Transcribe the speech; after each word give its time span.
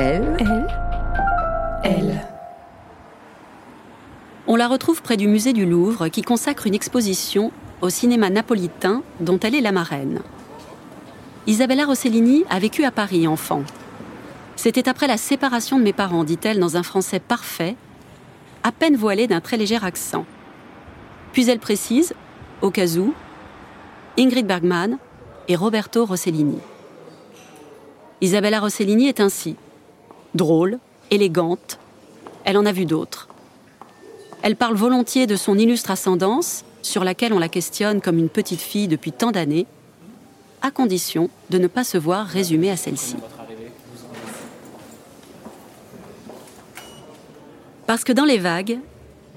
Elle, 0.00 0.36
elle, 0.38 0.66
elle. 1.82 2.26
On 4.46 4.54
la 4.54 4.68
retrouve 4.68 5.02
près 5.02 5.16
du 5.16 5.26
musée 5.26 5.52
du 5.52 5.66
Louvre 5.66 6.06
qui 6.06 6.22
consacre 6.22 6.68
une 6.68 6.74
exposition 6.74 7.50
au 7.80 7.90
cinéma 7.90 8.30
napolitain 8.30 9.02
dont 9.18 9.40
elle 9.40 9.56
est 9.56 9.60
la 9.60 9.72
marraine. 9.72 10.20
Isabella 11.48 11.84
Rossellini 11.84 12.44
a 12.48 12.60
vécu 12.60 12.84
à 12.84 12.92
Paris 12.92 13.26
enfant. 13.26 13.64
C'était 14.54 14.88
après 14.88 15.08
la 15.08 15.16
séparation 15.16 15.80
de 15.80 15.82
mes 15.82 15.92
parents, 15.92 16.22
dit-elle 16.22 16.60
dans 16.60 16.76
un 16.76 16.84
français 16.84 17.18
parfait, 17.18 17.74
à 18.62 18.70
peine 18.70 18.94
voilé 18.94 19.26
d'un 19.26 19.40
très 19.40 19.56
léger 19.56 19.80
accent. 19.82 20.26
Puis 21.32 21.50
elle 21.50 21.58
précise, 21.58 22.14
au 22.62 22.70
cas 22.70 22.86
où, 22.98 23.14
Ingrid 24.16 24.46
Bergman 24.46 24.98
et 25.48 25.56
Roberto 25.56 26.04
Rossellini. 26.04 26.60
Isabella 28.20 28.60
Rossellini 28.60 29.08
est 29.08 29.18
ainsi, 29.18 29.56
drôle, 30.34 30.78
élégante, 31.10 31.78
elle 32.44 32.56
en 32.56 32.66
a 32.66 32.72
vu 32.72 32.86
d'autres. 32.86 33.28
Elle 34.42 34.56
parle 34.56 34.76
volontiers 34.76 35.26
de 35.26 35.36
son 35.36 35.58
illustre 35.58 35.90
ascendance, 35.90 36.64
sur 36.82 37.04
laquelle 37.04 37.32
on 37.32 37.38
la 37.38 37.48
questionne 37.48 38.00
comme 38.00 38.18
une 38.18 38.28
petite 38.28 38.60
fille 38.60 38.88
depuis 38.88 39.12
tant 39.12 39.30
d'années, 39.30 39.66
à 40.62 40.70
condition 40.70 41.28
de 41.50 41.58
ne 41.58 41.66
pas 41.66 41.84
se 41.84 41.98
voir 41.98 42.26
résumée 42.26 42.70
à 42.70 42.76
celle-ci. 42.76 43.16
Parce 47.86 48.04
que 48.04 48.12
dans 48.12 48.24
les 48.24 48.38
vagues, 48.38 48.78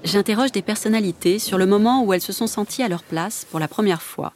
j'interroge 0.04 0.52
des 0.52 0.62
personnalités 0.62 1.38
sur 1.38 1.58
le 1.58 1.66
moment 1.66 2.04
où 2.04 2.12
elles 2.12 2.20
se 2.20 2.32
sont 2.32 2.46
senties 2.46 2.82
à 2.82 2.88
leur 2.88 3.02
place 3.02 3.46
pour 3.50 3.60
la 3.60 3.68
première 3.68 4.02
fois. 4.02 4.32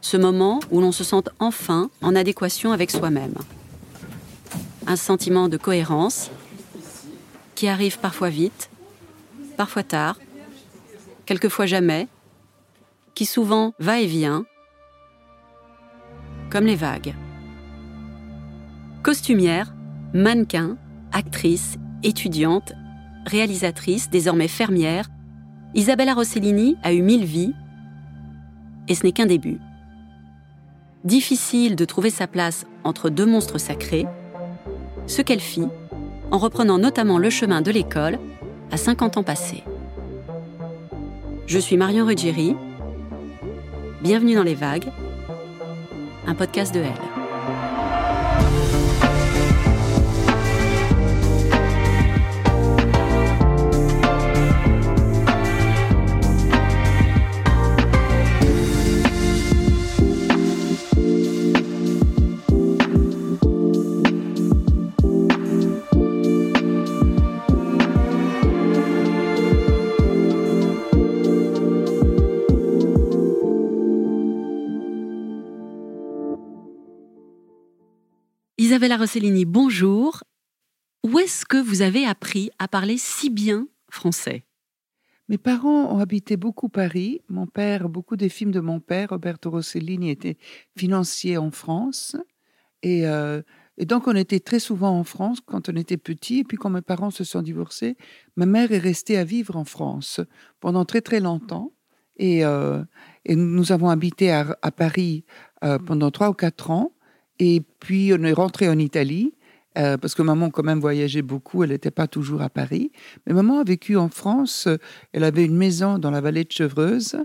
Ce 0.00 0.16
moment 0.16 0.60
où 0.70 0.80
l'on 0.80 0.92
se 0.92 1.04
sent 1.04 1.22
enfin 1.38 1.90
en 2.02 2.14
adéquation 2.14 2.72
avec 2.72 2.90
soi-même. 2.90 3.34
Un 4.88 4.96
sentiment 4.96 5.50
de 5.50 5.58
cohérence 5.58 6.30
qui 7.54 7.68
arrive 7.68 7.98
parfois 7.98 8.30
vite, 8.30 8.70
parfois 9.58 9.82
tard, 9.82 10.18
quelquefois 11.26 11.66
jamais, 11.66 12.08
qui 13.14 13.26
souvent 13.26 13.74
va 13.78 14.00
et 14.00 14.06
vient, 14.06 14.46
comme 16.48 16.64
les 16.64 16.74
vagues. 16.74 17.14
Costumière, 19.02 19.74
mannequin, 20.14 20.78
actrice, 21.12 21.76
étudiante, 22.02 22.72
réalisatrice, 23.26 24.08
désormais 24.08 24.48
fermière, 24.48 25.10
Isabella 25.74 26.14
Rossellini 26.14 26.76
a 26.82 26.94
eu 26.94 27.02
mille 27.02 27.26
vies, 27.26 27.52
et 28.88 28.94
ce 28.94 29.04
n'est 29.04 29.12
qu'un 29.12 29.26
début. 29.26 29.58
Difficile 31.04 31.76
de 31.76 31.84
trouver 31.84 32.08
sa 32.08 32.26
place 32.26 32.64
entre 32.84 33.10
deux 33.10 33.26
monstres 33.26 33.58
sacrés, 33.58 34.06
ce 35.08 35.22
qu'elle 35.22 35.40
fit 35.40 35.66
en 36.30 36.38
reprenant 36.38 36.78
notamment 36.78 37.18
le 37.18 37.30
chemin 37.30 37.62
de 37.62 37.70
l'école 37.70 38.18
à 38.70 38.76
50 38.76 39.16
ans 39.16 39.22
passés. 39.22 39.64
Je 41.46 41.58
suis 41.58 41.76
Marion 41.76 42.06
Ruggieri. 42.06 42.54
Bienvenue 44.02 44.34
dans 44.34 44.42
Les 44.42 44.54
Vagues, 44.54 44.92
un 46.26 46.34
podcast 46.34 46.74
de 46.74 46.80
Elle. 46.80 47.17
Isabella 78.78 78.98
Rossellini, 78.98 79.44
bonjour. 79.44 80.22
Où 81.04 81.18
est-ce 81.18 81.44
que 81.44 81.56
vous 81.56 81.82
avez 81.82 82.04
appris 82.04 82.50
à 82.60 82.68
parler 82.68 82.96
si 82.96 83.28
bien 83.28 83.66
français? 83.90 84.44
Mes 85.28 85.36
parents 85.36 85.92
ont 85.92 85.98
habité 85.98 86.36
beaucoup 86.36 86.68
Paris. 86.68 87.20
Mon 87.28 87.48
père, 87.48 87.88
beaucoup 87.88 88.14
des 88.14 88.28
films 88.28 88.52
de 88.52 88.60
mon 88.60 88.78
père, 88.78 89.08
Roberto 89.08 89.50
Rossellini, 89.50 90.10
étaient 90.10 90.36
financiers 90.76 91.38
en 91.38 91.50
France. 91.50 92.14
Et, 92.84 93.04
euh, 93.08 93.42
et, 93.78 93.84
donc, 93.84 94.06
on 94.06 94.14
était 94.14 94.38
très 94.38 94.60
souvent 94.60 94.96
en 94.96 95.02
France 95.02 95.40
quand 95.44 95.68
on 95.68 95.74
était 95.74 95.96
petit. 95.96 96.38
Et 96.38 96.44
puis, 96.44 96.56
quand 96.56 96.70
mes 96.70 96.80
parents 96.80 97.10
se 97.10 97.24
sont 97.24 97.42
divorcés, 97.42 97.96
ma 98.36 98.46
mère 98.46 98.70
est 98.70 98.78
restée 98.78 99.18
à 99.18 99.24
vivre 99.24 99.56
en 99.56 99.64
France 99.64 100.20
pendant 100.60 100.84
très, 100.84 101.00
très 101.00 101.18
longtemps. 101.18 101.72
Et, 102.16 102.44
euh, 102.44 102.84
nous 103.28 103.72
avons 103.72 103.88
habité 103.90 104.30
à, 104.30 104.56
à 104.62 104.70
Paris 104.70 105.24
euh, 105.64 105.80
pendant 105.80 106.12
trois 106.12 106.30
ou 106.30 106.34
quatre 106.34 106.70
ans. 106.70 106.92
Et 107.38 107.62
puis, 107.80 108.12
on 108.12 108.22
est 108.24 108.32
rentré 108.32 108.68
en 108.68 108.78
Italie, 108.78 109.34
euh, 109.76 109.96
parce 109.96 110.14
que 110.14 110.22
maman, 110.22 110.50
quand 110.50 110.64
même, 110.64 110.80
voyageait 110.80 111.22
beaucoup. 111.22 111.62
Elle 111.62 111.70
n'était 111.70 111.90
pas 111.90 112.08
toujours 112.08 112.42
à 112.42 112.50
Paris. 112.50 112.90
Mais 113.26 113.32
maman 113.32 113.60
a 113.60 113.64
vécu 113.64 113.96
en 113.96 114.08
France. 114.08 114.68
Elle 115.12 115.24
avait 115.24 115.44
une 115.44 115.56
maison 115.56 115.98
dans 115.98 116.10
la 116.10 116.20
vallée 116.20 116.44
de 116.44 116.52
Chevreuse 116.52 117.16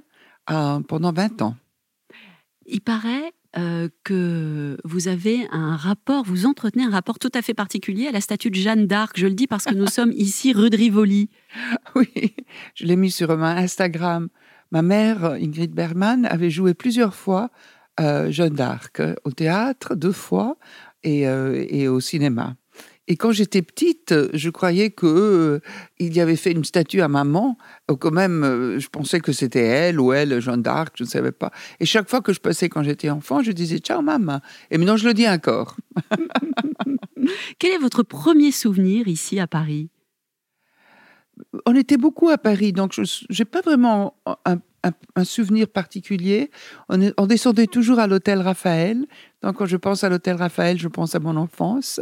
euh, 0.49 0.79
pendant 0.81 1.11
20 1.11 1.41
ans. 1.41 1.55
Il 2.65 2.81
paraît 2.81 3.33
euh, 3.57 3.89
que 4.03 4.77
vous 4.83 5.07
avez 5.07 5.47
un 5.51 5.75
rapport, 5.75 6.23
vous 6.23 6.45
entretenez 6.45 6.85
un 6.85 6.89
rapport 6.89 7.19
tout 7.19 7.31
à 7.33 7.41
fait 7.41 7.53
particulier 7.53 8.07
à 8.07 8.11
la 8.11 8.21
statue 8.21 8.49
de 8.49 8.55
Jeanne 8.55 8.87
d'Arc. 8.87 9.19
Je 9.19 9.27
le 9.27 9.33
dis 9.33 9.47
parce 9.47 9.65
que 9.65 9.75
nous 9.75 9.87
sommes 9.91 10.11
ici 10.11 10.53
rue 10.53 10.69
de 10.69 10.77
Rivoli. 10.77 11.29
Oui, 11.95 12.35
je 12.73 12.85
l'ai 12.85 12.95
mis 12.95 13.11
sur 13.11 13.35
mon 13.37 13.43
Instagram. 13.43 14.29
Ma 14.71 14.81
mère, 14.81 15.23
Ingrid 15.33 15.71
Bergman, 15.71 16.25
avait 16.25 16.49
joué 16.49 16.73
plusieurs 16.73 17.13
fois 17.13 17.51
euh, 17.99 18.31
Jeanne 18.31 18.53
d'Arc 18.53 19.01
au 19.23 19.31
théâtre 19.31 19.95
deux 19.95 20.11
fois 20.11 20.57
et, 21.03 21.27
euh, 21.27 21.65
et, 21.69 21.87
au 21.87 21.99
cinéma. 21.99 22.55
Et 23.07 23.17
quand 23.17 23.31
j'étais 23.31 23.61
petite, 23.61 24.15
je 24.33 24.49
croyais 24.49 24.89
que 24.89 25.05
euh, 25.05 25.59
il 25.99 26.15
y 26.15 26.21
avait 26.21 26.37
fait 26.37 26.53
une 26.53 26.63
statue 26.63 27.01
à 27.01 27.07
maman. 27.07 27.57
Quand 27.99 28.11
même, 28.11 28.77
je 28.79 28.87
pensais 28.87 29.19
que 29.19 29.31
c'était 29.31 29.65
elle 29.65 29.99
ou 29.99 30.13
elle, 30.13 30.39
Jeanne 30.39 30.61
d'Arc, 30.61 30.93
je 30.97 31.03
ne 31.03 31.09
savais 31.09 31.33
pas. 31.33 31.51
Et 31.79 31.85
chaque 31.85 32.09
fois 32.09 32.21
que 32.21 32.33
je 32.33 32.39
passais 32.39 32.69
quand 32.69 32.81
j'étais 32.81 33.09
enfant, 33.09 33.43
je 33.43 33.51
disais 33.51 33.77
ciao 33.77 34.01
maman. 34.01 34.39
Et 34.71 34.77
maintenant, 34.77 34.97
je 34.97 35.07
le 35.07 35.13
dis 35.13 35.27
encore. 35.27 35.75
Quel 37.59 37.73
est 37.73 37.77
votre 37.77 38.03
premier 38.03 38.51
souvenir 38.51 39.07
ici 39.07 39.39
à 39.39 39.47
Paris? 39.47 39.89
On 41.65 41.75
était 41.75 41.97
beaucoup 41.97 42.29
à 42.29 42.37
Paris, 42.37 42.73
donc 42.73 42.93
je 42.93 43.01
n'ai 43.37 43.45
pas 43.45 43.61
vraiment 43.61 44.15
un, 44.45 44.57
un, 44.83 44.91
un, 45.15 45.23
souvenir 45.23 45.67
particulier. 45.67 46.51
On, 46.89 47.01
est, 47.01 47.13
on 47.17 47.27
descendait 47.27 47.67
toujours 47.67 47.99
à 47.99 48.07
l'hôtel 48.07 48.41
Raphaël. 48.41 49.05
Donc, 49.41 49.57
quand 49.57 49.65
je 49.65 49.77
pense 49.77 50.03
à 50.03 50.09
l'hôtel 50.09 50.35
Raphaël, 50.35 50.77
je 50.77 50.87
pense 50.87 51.15
à 51.15 51.19
mon 51.19 51.35
enfance. 51.35 52.01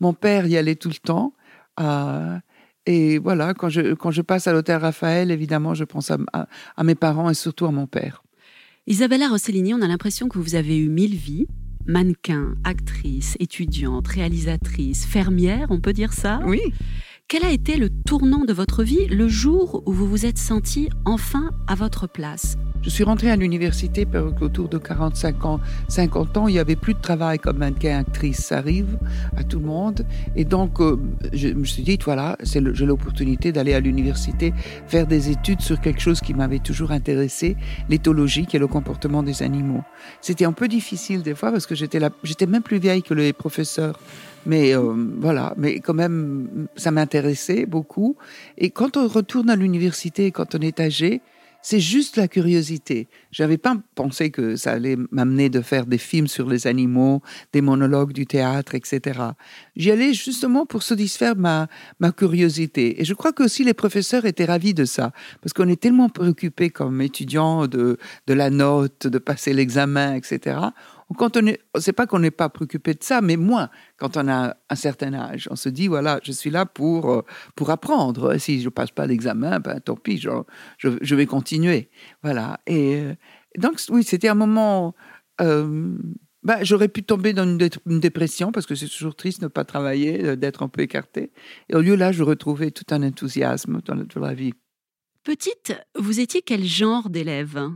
Mon 0.00 0.12
père 0.12 0.46
y 0.46 0.56
allait 0.56 0.74
tout 0.74 0.88
le 0.88 0.94
temps. 0.94 1.34
Euh, 1.80 2.38
et 2.86 3.18
voilà, 3.18 3.54
quand 3.54 3.68
je, 3.68 3.94
quand 3.94 4.10
je 4.10 4.22
passe 4.22 4.46
à 4.46 4.52
l'hôtel 4.52 4.78
Raphaël, 4.78 5.30
évidemment, 5.30 5.74
je 5.74 5.84
pense 5.84 6.10
à, 6.10 6.18
à, 6.32 6.48
à, 6.76 6.84
mes 6.84 6.94
parents 6.94 7.30
et 7.30 7.34
surtout 7.34 7.66
à 7.66 7.70
mon 7.70 7.86
père. 7.86 8.22
Isabella 8.86 9.28
Rossellini, 9.28 9.74
on 9.74 9.82
a 9.82 9.86
l'impression 9.86 10.28
que 10.28 10.38
vous 10.38 10.56
avez 10.56 10.76
eu 10.78 10.88
mille 10.88 11.14
vies. 11.14 11.46
Mannequin, 11.86 12.54
actrice, 12.62 13.36
étudiante, 13.40 14.06
réalisatrice, 14.06 15.04
fermière, 15.04 15.66
on 15.70 15.80
peut 15.80 15.92
dire 15.92 16.12
ça? 16.12 16.40
Oui. 16.44 16.60
Quel 17.28 17.44
a 17.44 17.50
été 17.50 17.78
le 17.78 17.88
tournant 17.88 18.44
de 18.44 18.52
votre 18.52 18.82
vie 18.82 19.06
le 19.06 19.26
jour 19.26 19.82
où 19.86 19.92
vous 19.92 20.06
vous 20.06 20.26
êtes 20.26 20.36
senti 20.36 20.90
enfin 21.06 21.50
à 21.66 21.74
votre 21.74 22.06
place? 22.06 22.58
Je 22.82 22.90
suis 22.90 23.04
rentrée 23.04 23.30
à 23.30 23.36
l'université 23.36 24.06
autour 24.40 24.68
de 24.68 24.76
45 24.76 25.44
ans, 25.44 25.60
50 25.88 26.36
ans. 26.36 26.48
Il 26.48 26.52
n'y 26.52 26.58
avait 26.58 26.76
plus 26.76 26.94
de 26.94 27.00
travail 27.00 27.38
comme 27.38 27.58
mannequin 27.58 28.00
actrice. 28.00 28.38
Ça 28.38 28.58
arrive 28.58 28.98
à 29.36 29.44
tout 29.44 29.60
le 29.60 29.64
monde. 29.66 30.04
Et 30.36 30.44
donc, 30.44 30.80
euh, 30.80 30.98
je 31.32 31.48
me 31.48 31.64
suis 31.64 31.84
dit, 31.84 31.96
voilà, 32.04 32.36
j'ai 32.42 32.60
l'opportunité 32.60 33.52
d'aller 33.52 33.72
à 33.72 33.80
l'université 33.80 34.52
faire 34.86 35.06
des 35.06 35.30
études 35.30 35.62
sur 35.62 35.80
quelque 35.80 36.00
chose 36.00 36.20
qui 36.20 36.34
m'avait 36.34 36.58
toujours 36.58 36.90
intéressé, 36.90 37.56
l'éthologie, 37.88 38.44
qui 38.44 38.56
est 38.56 38.60
le 38.60 38.66
comportement 38.66 39.22
des 39.22 39.42
animaux. 39.42 39.84
C'était 40.20 40.44
un 40.44 40.52
peu 40.52 40.68
difficile 40.68 41.22
des 41.22 41.34
fois 41.34 41.50
parce 41.50 41.66
que 41.66 41.74
j'étais 41.74 42.46
même 42.46 42.62
plus 42.62 42.78
vieille 42.78 43.02
que 43.02 43.14
les 43.14 43.32
professeurs. 43.32 43.98
Mais 44.46 44.74
euh, 44.74 44.94
voilà, 45.18 45.54
mais 45.56 45.80
quand 45.80 45.94
même, 45.94 46.66
ça 46.76 46.90
m'intéressait 46.90 47.66
beaucoup. 47.66 48.16
Et 48.58 48.70
quand 48.70 48.96
on 48.96 49.06
retourne 49.06 49.50
à 49.50 49.56
l'université, 49.56 50.30
quand 50.32 50.54
on 50.54 50.60
est 50.60 50.80
âgé, 50.80 51.22
c'est 51.62 51.80
juste 51.80 52.16
la 52.16 52.26
curiosité. 52.26 53.06
J'avais 53.30 53.56
pas 53.56 53.76
pensé 53.94 54.30
que 54.30 54.56
ça 54.56 54.72
allait 54.72 54.96
m'amener 55.12 55.48
de 55.48 55.60
faire 55.60 55.86
des 55.86 55.96
films 55.96 56.26
sur 56.26 56.48
les 56.48 56.66
animaux, 56.66 57.22
des 57.52 57.60
monologues 57.60 58.12
du 58.12 58.26
théâtre, 58.26 58.74
etc. 58.74 59.20
J'y 59.76 59.92
allais 59.92 60.12
justement 60.12 60.66
pour 60.66 60.82
satisfaire 60.82 61.36
ma, 61.36 61.68
curiosité. 62.16 63.00
Et 63.00 63.04
je 63.04 63.14
crois 63.14 63.32
que 63.32 63.44
aussi 63.44 63.62
les 63.62 63.74
professeurs 63.74 64.26
étaient 64.26 64.44
ravis 64.44 64.74
de 64.74 64.84
ça, 64.84 65.12
parce 65.40 65.52
qu'on 65.52 65.68
est 65.68 65.80
tellement 65.80 66.08
préoccupé 66.08 66.70
comme 66.70 67.00
étudiant 67.00 67.68
de, 67.68 67.96
de 68.26 68.34
la 68.34 68.50
note, 68.50 69.06
de 69.06 69.18
passer 69.18 69.52
l'examen, 69.54 70.14
etc 70.14 70.56
quand 71.16 71.36
on 71.36 71.46
est, 71.46 71.60
c'est 71.78 71.92
pas 71.92 72.06
qu'on 72.06 72.18
n'est 72.18 72.30
pas 72.30 72.48
préoccupé 72.48 72.94
de 72.94 73.02
ça, 73.02 73.20
mais 73.20 73.36
moins 73.36 73.70
quand 73.96 74.16
on 74.16 74.28
a 74.28 74.56
un 74.68 74.74
certain 74.74 75.14
âge. 75.14 75.48
On 75.50 75.56
se 75.56 75.68
dit 75.68 75.88
voilà, 75.88 76.20
je 76.22 76.32
suis 76.32 76.50
là 76.50 76.66
pour 76.66 77.10
euh, 77.10 77.22
pour 77.56 77.70
apprendre. 77.70 78.36
Si 78.38 78.60
je 78.60 78.68
passe 78.68 78.90
pas 78.90 79.06
l'examen, 79.06 79.58
ben 79.60 79.80
tant 79.80 79.96
pis, 79.96 80.18
je, 80.18 80.30
je, 80.78 81.14
vais 81.14 81.26
continuer. 81.26 81.90
Voilà. 82.22 82.60
Et 82.66 82.96
euh, 82.96 83.14
donc 83.58 83.80
oui, 83.90 84.04
c'était 84.04 84.28
un 84.28 84.34
moment. 84.34 84.94
Euh, 85.40 85.96
ben, 86.44 86.58
j'aurais 86.62 86.88
pu 86.88 87.04
tomber 87.04 87.32
dans 87.32 87.44
une, 87.44 88.00
dépression 88.00 88.50
parce 88.50 88.66
que 88.66 88.74
c'est 88.74 88.88
toujours 88.88 89.14
triste 89.14 89.40
de 89.40 89.46
ne 89.46 89.48
pas 89.48 89.64
travailler, 89.64 90.36
d'être 90.36 90.62
un 90.62 90.68
peu 90.68 90.82
écarté. 90.82 91.30
Et 91.68 91.76
au 91.76 91.80
lieu 91.80 91.94
là, 91.94 92.10
je 92.10 92.24
retrouvais 92.24 92.72
tout 92.72 92.86
un 92.90 93.02
enthousiasme 93.04 93.80
dans 93.84 94.20
la 94.20 94.34
vie. 94.34 94.52
Petite, 95.22 95.72
vous 95.96 96.18
étiez 96.18 96.42
quel 96.42 96.64
genre 96.64 97.08
d'élève? 97.08 97.70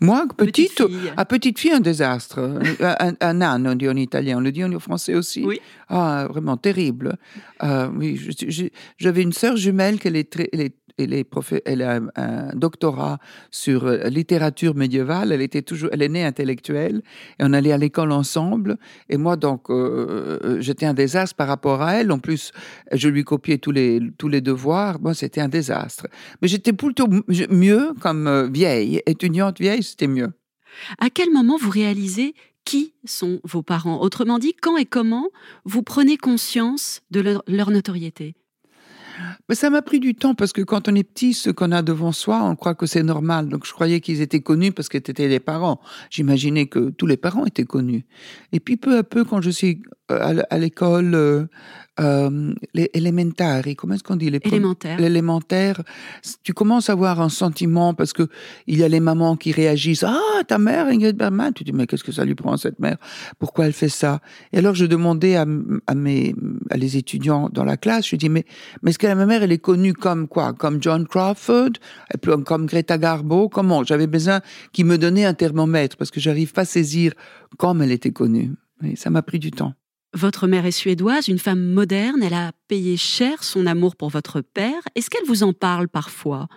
Moi, 0.00 0.26
petite, 0.36 0.82
à 1.16 1.24
petite 1.24 1.58
fille, 1.58 1.72
un 1.72 1.80
désastre. 1.80 2.38
un, 2.80 3.14
un, 3.20 3.40
âne, 3.40 3.66
on 3.66 3.74
dit 3.74 3.88
en 3.88 3.96
italien. 3.96 4.38
On 4.38 4.40
le 4.40 4.52
dit 4.52 4.64
en 4.64 4.78
français 4.78 5.14
aussi. 5.14 5.44
Oui. 5.44 5.60
Ah, 5.88 6.26
vraiment 6.30 6.56
terrible. 6.56 7.16
Euh, 7.62 7.88
oui, 7.96 8.20
j'avais 8.98 9.22
une 9.22 9.32
sœur 9.32 9.56
jumelle 9.56 9.98
qu'elle 9.98 10.16
est 10.16 10.30
très, 10.30 10.48
elle 10.98 11.82
a 11.82 12.00
un, 12.16 12.54
doctorat 12.54 13.18
sur 13.50 13.86
euh, 13.86 14.08
littérature 14.08 14.74
médiévale. 14.74 15.32
Elle 15.32 15.42
était 15.42 15.62
toujours, 15.62 15.90
elle 15.92 16.02
est 16.02 16.08
née 16.08 16.24
intellectuelle 16.24 17.02
et 17.38 17.44
on 17.44 17.52
allait 17.52 17.72
à 17.72 17.78
l'école 17.78 18.12
ensemble. 18.12 18.78
Et 19.08 19.16
moi, 19.16 19.36
donc, 19.36 19.70
euh, 19.70 20.38
euh, 20.42 20.60
j'étais 20.60 20.86
un 20.86 20.94
désastre 20.94 21.36
par 21.36 21.48
rapport 21.48 21.82
à 21.82 21.94
elle. 21.94 22.12
En 22.12 22.18
plus, 22.18 22.52
je 22.92 23.08
lui 23.08 23.24
copiais 23.24 23.58
tous 23.58 23.70
les, 23.70 24.00
tous 24.18 24.28
les 24.28 24.40
devoirs. 24.40 25.00
Moi, 25.00 25.14
c'était 25.14 25.40
un 25.40 25.48
désastre. 25.48 26.06
Mais 26.42 26.48
j'étais 26.48 26.72
plutôt 26.72 27.06
mieux 27.50 27.92
comme 28.00 28.50
vieille, 28.52 29.02
étudiante 29.06 29.60
vieille, 29.60 29.82
c'était 29.82 30.06
mieux. 30.06 30.32
À 30.98 31.10
quel 31.10 31.30
moment 31.32 31.56
vous 31.56 31.70
réalisez 31.70 32.34
qui 32.64 32.94
sont 33.04 33.40
vos 33.44 33.62
parents? 33.62 34.00
Autrement 34.00 34.38
dit, 34.38 34.54
quand 34.54 34.76
et 34.76 34.84
comment 34.84 35.28
vous 35.64 35.82
prenez 35.82 36.16
conscience 36.16 37.00
de 37.10 37.40
leur 37.46 37.70
notoriété? 37.70 38.34
Mais 39.48 39.54
ça 39.54 39.70
m'a 39.70 39.82
pris 39.82 40.00
du 40.00 40.14
temps 40.14 40.34
parce 40.34 40.52
que 40.52 40.62
quand 40.62 40.88
on 40.88 40.94
est 40.94 41.04
petit, 41.04 41.34
ce 41.34 41.50
qu'on 41.50 41.72
a 41.72 41.82
devant 41.82 42.12
soi, 42.12 42.42
on 42.42 42.56
croit 42.56 42.74
que 42.74 42.86
c'est 42.86 43.02
normal. 43.02 43.48
Donc 43.48 43.66
je 43.66 43.72
croyais 43.72 44.00
qu'ils 44.00 44.20
étaient 44.20 44.40
connus 44.40 44.72
parce 44.72 44.88
qu'ils 44.88 44.98
étaient 44.98 45.28
les 45.28 45.40
parents. 45.40 45.80
J'imaginais 46.10 46.66
que 46.66 46.90
tous 46.90 47.06
les 47.06 47.16
parents 47.16 47.46
étaient 47.46 47.64
connus. 47.64 48.04
Et 48.52 48.60
puis 48.60 48.76
peu 48.76 48.98
à 48.98 49.02
peu, 49.02 49.24
quand 49.24 49.40
je 49.40 49.50
suis 49.50 49.82
euh, 50.10 50.42
à 50.50 50.58
l'école 50.58 51.48
euh, 52.00 52.54
l'élémentaire, 52.74 53.64
comment 53.76 53.94
est-ce 53.94 54.02
qu'on 54.02 54.16
dit 54.16 54.30
L'élémentaire. 54.30 55.00
L'élémentaire, 55.00 55.82
tu 56.42 56.52
commences 56.52 56.90
à 56.90 56.92
avoir 56.92 57.20
un 57.20 57.28
sentiment 57.28 57.94
parce 57.94 58.12
que 58.12 58.28
il 58.66 58.78
y 58.78 58.84
a 58.84 58.88
les 58.88 59.00
mamans 59.00 59.36
qui 59.36 59.52
réagissent. 59.52 60.04
Ah, 60.04 60.42
ta 60.46 60.58
mère, 60.58 60.86
Ingrid 60.86 61.16
Bergman. 61.16 61.52
Tu 61.52 61.64
dis, 61.64 61.72
mais 61.72 61.86
qu'est-ce 61.86 62.04
que 62.04 62.12
ça 62.12 62.24
lui 62.24 62.34
prend, 62.34 62.56
cette 62.56 62.78
mère? 62.78 62.96
Pourquoi 63.38 63.66
elle 63.66 63.72
fait 63.72 63.88
ça? 63.88 64.20
Et 64.52 64.58
alors, 64.58 64.74
je 64.74 64.86
demandais 64.86 65.36
à, 65.36 65.46
à, 65.86 65.94
mes, 65.94 66.34
à 66.70 66.76
les 66.76 66.96
étudiants 66.96 67.48
dans 67.52 67.64
la 67.64 67.76
classe, 67.76 68.08
je 68.08 68.16
dis, 68.16 68.28
mais, 68.28 68.44
mais 68.82 68.90
est-ce 68.90 68.98
que 68.98 69.06
ma 69.06 69.26
mère, 69.26 69.42
elle 69.42 69.52
est 69.52 69.58
connue 69.58 69.94
comme 69.94 70.28
quoi? 70.28 70.52
Comme 70.52 70.82
John 70.82 71.06
Crawford? 71.06 71.72
Comme 72.44 72.66
Greta 72.66 72.98
Garbo? 72.98 73.48
Comment? 73.48 73.84
J'avais 73.84 74.06
besoin 74.06 74.40
qu'ils 74.72 74.86
me 74.86 74.98
donnaient 74.98 75.24
un 75.24 75.34
thermomètre 75.34 75.96
parce 75.96 76.10
que 76.10 76.20
j'arrive 76.20 76.52
pas 76.52 76.62
à 76.62 76.64
saisir 76.64 77.12
comme 77.56 77.82
elle 77.82 77.92
était 77.92 78.12
connue. 78.12 78.52
Et 78.84 78.96
ça 78.96 79.10
m'a 79.10 79.22
pris 79.22 79.38
du 79.38 79.50
temps. 79.50 79.74
Votre 80.14 80.46
mère 80.46 80.64
est 80.64 80.70
suédoise, 80.70 81.28
une 81.28 81.38
femme 81.38 81.62
moderne, 81.62 82.22
elle 82.22 82.34
a 82.34 82.52
payé 82.66 82.96
cher 82.96 83.44
son 83.44 83.66
amour 83.66 83.94
pour 83.94 84.08
votre 84.08 84.40
père. 84.40 84.80
Est-ce 84.94 85.10
qu'elle 85.10 85.26
vous 85.26 85.42
en 85.42 85.52
parle 85.52 85.86
parfois? 85.86 86.48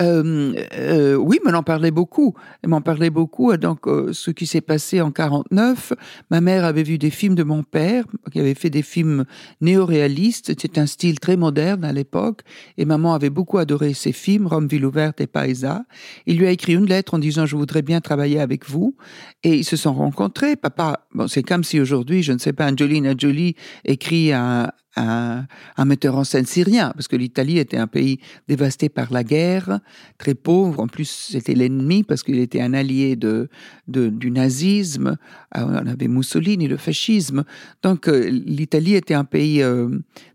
Euh, 0.00 0.54
euh, 0.74 1.14
oui, 1.16 1.38
mais 1.44 1.50
elle 1.50 1.56
en 1.56 1.62
parlait 1.62 1.90
beaucoup. 1.90 2.34
Elle 2.62 2.70
m'en 2.70 2.80
parlait 2.80 3.10
beaucoup. 3.10 3.56
Donc, 3.56 3.86
euh, 3.86 4.12
ce 4.12 4.30
qui 4.30 4.46
s'est 4.46 4.60
passé 4.60 5.00
en 5.00 5.10
49, 5.10 5.92
ma 6.30 6.40
mère 6.40 6.64
avait 6.64 6.82
vu 6.82 6.98
des 6.98 7.10
films 7.10 7.34
de 7.34 7.42
mon 7.42 7.62
père, 7.62 8.04
qui 8.30 8.40
avait 8.40 8.54
fait 8.54 8.70
des 8.70 8.82
films 8.82 9.24
néo-réalistes. 9.60 10.46
C'était 10.46 10.78
un 10.78 10.86
style 10.86 11.20
très 11.20 11.36
moderne 11.36 11.84
à 11.84 11.92
l'époque. 11.92 12.42
Et 12.78 12.84
maman 12.84 13.14
avait 13.14 13.30
beaucoup 13.30 13.58
adoré 13.58 13.94
ces 13.94 14.12
films, 14.12 14.46
Rome, 14.46 14.66
Ville 14.66 14.86
ouverte 14.86 15.20
et 15.20 15.26
Paisa. 15.26 15.84
Il 16.26 16.38
lui 16.38 16.46
a 16.46 16.50
écrit 16.50 16.74
une 16.74 16.86
lettre 16.86 17.14
en 17.14 17.18
disant, 17.18 17.46
je 17.46 17.56
voudrais 17.56 17.82
bien 17.82 18.00
travailler 18.00 18.40
avec 18.40 18.68
vous. 18.68 18.96
Et 19.42 19.56
ils 19.56 19.64
se 19.64 19.76
sont 19.76 19.94
rencontrés. 19.94 20.56
Papa, 20.56 21.06
bon, 21.14 21.28
c'est 21.28 21.42
comme 21.42 21.64
si 21.64 21.80
aujourd'hui, 21.80 22.22
je 22.22 22.32
ne 22.32 22.38
sais 22.38 22.52
pas, 22.52 22.70
Angelina 22.70 23.14
Jolie 23.16 23.56
écrit 23.84 24.32
à, 24.32 24.74
un, 24.96 25.46
metteur 25.84 26.16
en 26.16 26.24
scène 26.24 26.46
syrien, 26.46 26.92
parce 26.94 27.08
que 27.08 27.16
l'Italie 27.16 27.58
était 27.58 27.76
un 27.76 27.86
pays 27.86 28.18
dévasté 28.48 28.88
par 28.88 29.12
la 29.12 29.24
guerre, 29.24 29.80
très 30.18 30.34
pauvre. 30.34 30.80
En 30.80 30.86
plus, 30.86 31.28
c'était 31.30 31.54
l'ennemi 31.54 32.02
parce 32.02 32.22
qu'il 32.22 32.38
était 32.38 32.60
un 32.60 32.74
allié 32.74 33.16
de, 33.16 33.48
du 33.88 34.30
nazisme. 34.30 35.16
Ah, 35.50 35.66
on 35.66 35.86
avait 35.86 36.08
Mussolini, 36.08 36.68
le 36.68 36.76
fascisme. 36.76 37.44
Donc, 37.82 38.08
euh, 38.08 38.28
l'Italie 38.30 38.94
était 38.94 39.14
un 39.14 39.24
pays 39.24 39.62
euh, 39.62 39.88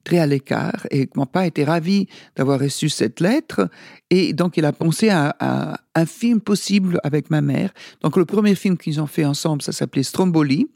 très 0.04 0.20
à 0.20 0.26
l'écart. 0.26 0.88
Et 0.92 1.10
mon 1.16 1.26
père 1.26 1.44
était 1.44 1.64
ravi 1.64 2.08
d'avoir 2.36 2.60
reçu 2.60 2.90
cette 2.90 3.20
lettre. 3.20 3.70
Et 4.10 4.32
donc, 4.34 4.56
il 4.56 4.64
a 4.64 4.72
pensé 4.72 5.10
à, 5.10 5.36
à, 5.40 5.82
un 5.96 6.06
film 6.06 6.40
possible 6.40 7.00
avec 7.04 7.30
ma 7.30 7.42
mère. 7.42 7.74
Donc, 8.02 8.16
le 8.16 8.26
premier 8.26 8.56
film 8.56 8.78
qu'ils 8.78 9.02
ont 9.02 9.08
fait 9.08 9.26
ensemble, 9.26 9.62
ça 9.62 9.74
s'appelait 9.74 10.04
Stromboli. 10.04 10.68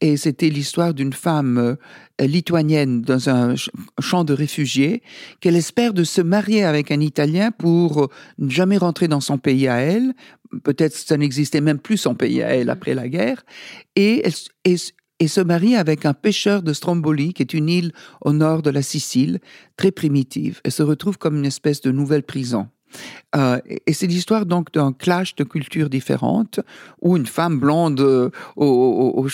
Et 0.00 0.16
c'était 0.16 0.48
l'histoire 0.48 0.92
d'une 0.92 1.12
femme 1.12 1.58
euh, 1.58 1.76
lituanienne 2.26 3.02
dans 3.02 3.28
un 3.28 3.54
champ 4.00 4.24
de 4.24 4.32
réfugiés 4.32 5.02
qu'elle 5.40 5.56
espère 5.56 5.94
de 5.94 6.02
se 6.02 6.20
marier 6.20 6.64
avec 6.64 6.90
un 6.90 7.00
Italien 7.00 7.52
pour 7.52 8.08
ne 8.38 8.50
jamais 8.50 8.78
rentrer 8.78 9.06
dans 9.06 9.20
son 9.20 9.38
pays 9.38 9.68
à 9.68 9.76
elle. 9.76 10.12
Peut-être 10.64 10.94
ça 10.96 11.16
n'existait 11.16 11.60
même 11.60 11.78
plus 11.78 11.98
son 11.98 12.14
pays 12.14 12.42
à 12.42 12.48
elle 12.56 12.68
après 12.68 12.94
la 12.94 13.08
guerre. 13.08 13.44
Et, 13.94 14.24
et, 14.64 14.76
et 15.22 15.28
se 15.28 15.40
marie 15.40 15.76
avec 15.76 16.04
un 16.04 16.14
pêcheur 16.14 16.64
de 16.64 16.72
Stromboli, 16.72 17.32
qui 17.32 17.42
est 17.42 17.54
une 17.54 17.68
île 17.68 17.92
au 18.22 18.32
nord 18.32 18.60
de 18.62 18.70
la 18.70 18.82
Sicile, 18.82 19.38
très 19.76 19.92
primitive. 19.92 20.60
Elle 20.64 20.72
se 20.72 20.82
retrouve 20.82 21.16
comme 21.16 21.36
une 21.36 21.46
espèce 21.46 21.80
de 21.80 21.92
nouvelle 21.92 22.24
prison. 22.24 22.68
Euh, 23.34 23.58
et 23.86 23.92
c'est 23.92 24.06
l'histoire 24.06 24.46
donc 24.46 24.72
d'un 24.72 24.92
clash 24.92 25.34
de 25.34 25.44
cultures 25.44 25.88
différentes 25.88 26.60
où 27.00 27.16
une 27.16 27.26
femme 27.26 27.58
blonde 27.58 28.00
euh, 28.00 28.30
aux, 28.56 29.26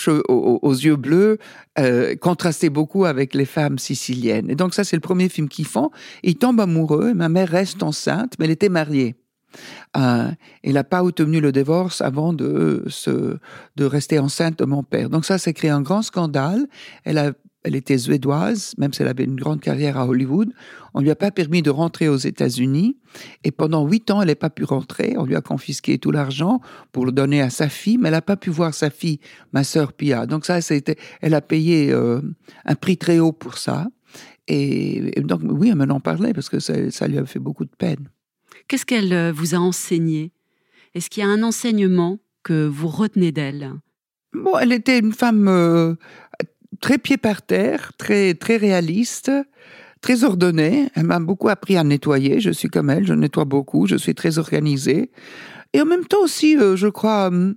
yeux 0.73 0.95
bleus 0.95 1.37
euh, 1.77 2.15
contrastait 2.15 2.69
beaucoup 2.69 3.05
avec 3.05 3.33
les 3.33 3.45
femmes 3.45 3.77
siciliennes. 3.77 4.49
Et 4.49 4.55
donc 4.55 4.73
ça, 4.73 4.83
c'est 4.83 4.95
le 4.95 5.01
premier 5.01 5.29
film 5.29 5.49
qu'ils 5.49 5.67
font. 5.67 5.91
Ils 6.23 6.35
tombent 6.35 6.61
amoureux. 6.61 7.13
Ma 7.13 7.29
mère 7.29 7.49
reste 7.49 7.83
enceinte, 7.83 8.33
mais 8.39 8.45
elle 8.45 8.51
était 8.51 8.69
mariée. 8.69 9.15
Elle 9.95 10.73
n'a 10.73 10.83
pas 10.83 11.03
obtenu 11.03 11.41
le 11.41 11.51
divorce 11.51 12.01
avant 12.01 12.33
de, 12.33 12.85
de 13.75 13.85
rester 13.85 14.19
enceinte 14.19 14.59
de 14.59 14.65
mon 14.65 14.83
père. 14.83 15.09
Donc 15.09 15.25
ça, 15.25 15.37
ça 15.37 15.51
crée 15.53 15.69
un 15.69 15.81
grand 15.81 16.03
scandale. 16.03 16.67
Elle 17.03 17.17
a 17.17 17.31
elle 17.63 17.75
était 17.75 17.97
suédoise, 17.97 18.73
même 18.77 18.93
si 18.93 19.01
elle 19.01 19.09
avait 19.09 19.25
une 19.25 19.35
grande 19.35 19.59
carrière 19.59 19.97
à 19.97 20.07
Hollywood. 20.07 20.53
On 20.93 21.01
lui 21.01 21.11
a 21.11 21.15
pas 21.15 21.29
permis 21.29 21.61
de 21.61 21.69
rentrer 21.69 22.07
aux 22.07 22.17
États-Unis. 22.17 22.97
Et 23.43 23.51
pendant 23.51 23.85
huit 23.85 24.09
ans, 24.11 24.21
elle 24.21 24.29
n'a 24.29 24.35
pas 24.35 24.49
pu 24.49 24.63
rentrer. 24.63 25.15
On 25.17 25.25
lui 25.25 25.35
a 25.35 25.41
confisqué 25.41 25.97
tout 25.97 26.11
l'argent 26.11 26.61
pour 26.93 27.05
le 27.05 27.11
donner 27.11 27.41
à 27.41 27.49
sa 27.49 27.67
fille, 27.67 27.97
mais 27.97 28.07
elle 28.07 28.13
n'a 28.13 28.21
pas 28.21 28.37
pu 28.37 28.49
voir 28.49 28.73
sa 28.73 28.89
fille, 28.89 29.19
ma 29.51 29.63
sœur 29.63 29.91
Pia. 29.91 30.25
Donc 30.25 30.45
ça, 30.45 30.61
c'était, 30.61 30.95
elle 31.21 31.33
a 31.33 31.41
payé 31.41 31.91
euh, 31.91 32.21
un 32.65 32.75
prix 32.75 32.97
très 32.97 33.19
haut 33.19 33.33
pour 33.33 33.57
ça. 33.57 33.87
Et, 34.47 35.11
donc, 35.21 35.41
oui, 35.43 35.69
elle 35.69 35.75
m'en 35.75 35.99
parlait 35.99 36.33
parce 36.33 36.49
que 36.49 36.59
ça, 36.59 36.89
ça 36.91 37.07
lui 37.07 37.17
a 37.17 37.25
fait 37.25 37.39
beaucoup 37.39 37.65
de 37.65 37.75
peine. 37.77 38.09
Qu'est-ce 38.67 38.85
qu'elle 38.85 39.13
euh, 39.13 39.31
vous 39.31 39.53
a 39.53 39.59
enseigné? 39.59 40.31
Est-ce 40.95 41.09
qu'il 41.09 41.23
y 41.23 41.25
a 41.25 41.29
un 41.29 41.43
enseignement 41.43 42.19
que 42.43 42.65
vous 42.65 42.87
retenez 42.87 43.31
d'elle? 43.31 43.73
Bon, 44.33 44.57
elle 44.59 44.71
était 44.71 44.99
une 44.99 45.13
femme 45.13 45.47
euh, 45.47 45.95
très 46.79 46.97
pied 46.97 47.17
par 47.17 47.41
terre, 47.41 47.91
très, 47.97 48.33
très 48.33 48.57
réaliste, 48.57 49.31
très 50.01 50.23
ordonnée. 50.23 50.89
Elle 50.95 51.05
m'a 51.05 51.19
beaucoup 51.19 51.49
appris 51.49 51.77
à 51.77 51.83
nettoyer. 51.83 52.39
Je 52.39 52.51
suis 52.51 52.69
comme 52.69 52.89
elle, 52.89 53.05
je 53.05 53.13
nettoie 53.13 53.45
beaucoup, 53.45 53.87
je 53.87 53.95
suis 53.95 54.15
très 54.15 54.37
organisée. 54.37 55.11
Et 55.73 55.81
en 55.81 55.85
même 55.85 56.05
temps 56.05 56.21
aussi, 56.23 56.57
euh, 56.57 56.75
je 56.75 56.87
crois, 56.87 57.27
hum, 57.27 57.55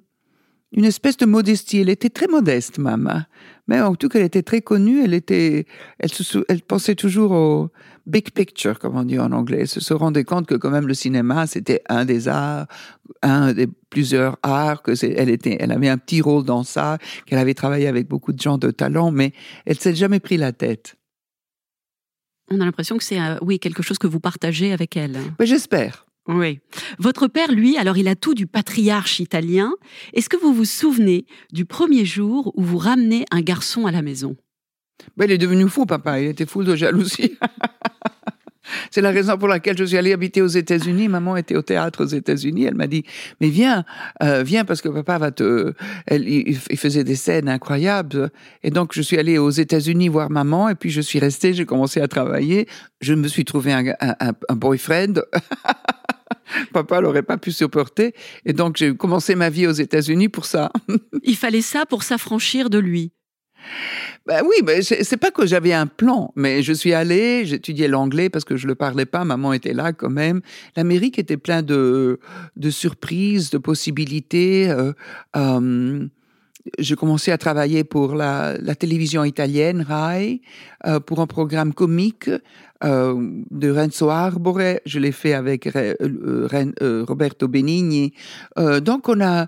une 0.72 0.84
espèce 0.84 1.16
de 1.16 1.26
modestie. 1.26 1.78
Elle 1.78 1.88
était 1.88 2.10
très 2.10 2.26
modeste, 2.26 2.78
maman. 2.78 3.22
Mais 3.68 3.80
en 3.80 3.94
tout 3.94 4.08
cas, 4.08 4.18
elle 4.18 4.26
était 4.26 4.42
très 4.42 4.60
connue. 4.60 5.04
Elle 5.04 5.14
était, 5.14 5.66
elle, 5.98 6.10
elle 6.48 6.62
pensait 6.62 6.94
toujours 6.94 7.32
au 7.32 7.70
big 8.06 8.30
picture, 8.32 8.78
comme 8.78 8.96
on 8.96 9.04
dit 9.04 9.18
en 9.18 9.32
anglais. 9.32 9.60
Elle 9.60 9.68
se 9.68 9.94
rendait 9.94 10.24
compte 10.24 10.46
que 10.46 10.54
quand 10.54 10.70
même 10.70 10.88
le 10.88 10.94
cinéma, 10.94 11.46
c'était 11.46 11.82
un 11.88 12.04
des 12.04 12.28
arts, 12.28 12.66
un 13.22 13.52
des 13.52 13.68
plusieurs 13.90 14.38
arts, 14.42 14.82
que 14.82 14.92
elle 15.04 15.30
était, 15.30 15.56
elle 15.60 15.72
avait 15.72 15.88
un 15.88 15.98
petit 15.98 16.20
rôle 16.20 16.44
dans 16.44 16.64
ça, 16.64 16.98
qu'elle 17.26 17.38
avait 17.38 17.54
travaillé 17.54 17.86
avec 17.86 18.08
beaucoup 18.08 18.32
de 18.32 18.40
gens 18.40 18.58
de 18.58 18.70
talent, 18.70 19.10
mais 19.10 19.32
elle 19.66 19.78
s'est 19.78 19.94
jamais 19.94 20.20
pris 20.20 20.36
la 20.36 20.52
tête. 20.52 20.96
On 22.50 22.60
a 22.60 22.64
l'impression 22.64 22.98
que 22.98 23.04
c'est, 23.04 23.20
euh, 23.20 23.36
oui, 23.40 23.58
quelque 23.58 23.82
chose 23.82 23.98
que 23.98 24.06
vous 24.06 24.20
partagez 24.20 24.72
avec 24.72 24.96
elle. 24.96 25.16
Mais 25.38 25.46
j'espère. 25.46 26.06
Oui. 26.28 26.60
Votre 26.98 27.26
père, 27.26 27.50
lui, 27.50 27.76
alors 27.76 27.96
il 27.96 28.06
a 28.08 28.14
tout 28.14 28.34
du 28.34 28.46
patriarche 28.46 29.18
italien. 29.18 29.72
Est-ce 30.12 30.28
que 30.28 30.36
vous 30.36 30.54
vous 30.54 30.64
souvenez 30.64 31.26
du 31.52 31.64
premier 31.64 32.04
jour 32.04 32.52
où 32.56 32.62
vous 32.62 32.78
ramenez 32.78 33.24
un 33.30 33.40
garçon 33.40 33.86
à 33.86 33.90
la 33.90 34.02
maison? 34.02 34.36
Ben, 35.16 35.24
Il 35.24 35.32
est 35.32 35.38
devenu 35.38 35.68
fou, 35.68 35.84
papa. 35.84 36.20
Il 36.20 36.28
était 36.28 36.46
fou 36.46 36.62
de 36.62 36.76
jalousie. 36.76 37.36
C'est 38.90 39.00
la 39.00 39.10
raison 39.10 39.36
pour 39.36 39.48
laquelle 39.48 39.76
je 39.76 39.84
suis 39.84 39.96
allée 39.96 40.12
habiter 40.12 40.42
aux 40.42 40.46
États-Unis. 40.46 41.08
Maman 41.08 41.36
était 41.36 41.56
au 41.56 41.62
théâtre 41.62 42.04
aux 42.04 42.08
États-Unis. 42.08 42.64
Elle 42.64 42.74
m'a 42.74 42.86
dit 42.86 43.04
"Mais 43.40 43.48
viens, 43.48 43.84
euh, 44.22 44.42
viens 44.42 44.64
parce 44.64 44.82
que 44.82 44.88
papa 44.88 45.18
va 45.18 45.30
te." 45.30 45.72
il, 46.10 46.56
faisait 46.56 47.04
des 47.04 47.16
scènes 47.16 47.48
incroyables. 47.48 48.30
Et 48.62 48.70
donc 48.70 48.92
je 48.94 49.02
suis 49.02 49.18
allée 49.18 49.38
aux 49.38 49.50
États-Unis 49.50 50.08
voir 50.08 50.30
maman. 50.30 50.68
Et 50.68 50.74
puis 50.74 50.90
je 50.90 51.00
suis 51.00 51.18
restée. 51.18 51.54
J'ai 51.54 51.66
commencé 51.66 52.00
à 52.00 52.08
travailler. 52.08 52.66
Je 53.00 53.14
me 53.14 53.28
suis 53.28 53.44
trouvé 53.44 53.72
un, 53.72 53.84
un 54.00 54.54
boyfriend. 54.54 55.14
Papa 56.72 57.00
l'aurait 57.00 57.22
pas 57.22 57.38
pu 57.38 57.52
supporter. 57.52 58.14
Et 58.44 58.52
donc, 58.52 58.76
j'ai 58.76 58.94
commencé 58.94 59.34
ma 59.34 59.50
vie 59.50 59.66
aux 59.66 59.72
États-Unis 59.72 60.28
pour 60.28 60.44
ça. 60.44 60.70
Il 61.22 61.36
fallait 61.36 61.62
ça 61.62 61.86
pour 61.86 62.02
s'affranchir 62.02 62.70
de 62.70 62.78
lui. 62.78 63.12
Ben 64.26 64.42
oui, 64.44 64.56
mais 64.64 64.82
c'est 64.82 65.16
pas 65.16 65.30
que 65.30 65.46
j'avais 65.46 65.72
un 65.72 65.86
plan, 65.86 66.32
mais 66.36 66.62
je 66.62 66.72
suis 66.72 66.92
allée, 66.92 67.44
j'étudiais 67.44 67.88
l'anglais 67.88 68.30
parce 68.30 68.44
que 68.44 68.56
je 68.56 68.68
le 68.68 68.76
parlais 68.76 69.06
pas, 69.06 69.24
maman 69.24 69.52
était 69.52 69.72
là 69.72 69.92
quand 69.92 70.10
même. 70.10 70.42
L'Amérique 70.76 71.18
était 71.18 71.36
plein 71.36 71.62
de, 71.62 72.20
de 72.56 72.70
surprises, 72.70 73.50
de 73.50 73.58
possibilités. 73.58 74.70
Euh, 74.70 74.92
euh, 75.36 76.06
j'ai 76.78 76.96
commencé 76.96 77.32
à 77.32 77.38
travailler 77.38 77.84
pour 77.84 78.14
la, 78.14 78.56
télévision 78.78 79.24
italienne, 79.24 79.82
RAI, 79.82 80.40
euh, 80.86 81.00
pour 81.00 81.20
un 81.20 81.26
programme 81.26 81.72
comique 81.74 82.30
euh, 82.84 83.30
de 83.50 83.70
Renzo 83.70 84.08
Arbore. 84.08 84.78
Je 84.84 84.98
l'ai 84.98 85.12
fait 85.12 85.34
avec 85.34 85.68
euh, 85.74 87.04
Roberto 87.06 87.48
Benigni. 87.48 88.12
donc 88.80 89.08
on 89.08 89.20
a, 89.20 89.46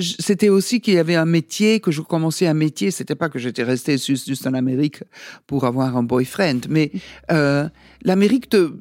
c'était 0.00 0.48
aussi 0.48 0.80
qu'il 0.80 0.94
y 0.94 0.98
avait 0.98 1.16
un 1.16 1.26
métier 1.26 1.80
que 1.80 1.90
je 1.90 2.02
commençais 2.02 2.46
un 2.46 2.54
métier. 2.54 2.90
C'était 2.90 3.16
pas 3.16 3.28
que 3.28 3.38
j'étais 3.38 3.64
resté 3.64 3.98
juste, 3.98 4.26
juste 4.26 4.46
en 4.46 4.54
Amérique 4.54 5.02
pour 5.46 5.64
avoir 5.64 5.96
un 5.96 6.02
boyfriend, 6.02 6.60
mais 6.68 6.92
l'Amérique 8.02 8.48
te, 8.48 8.72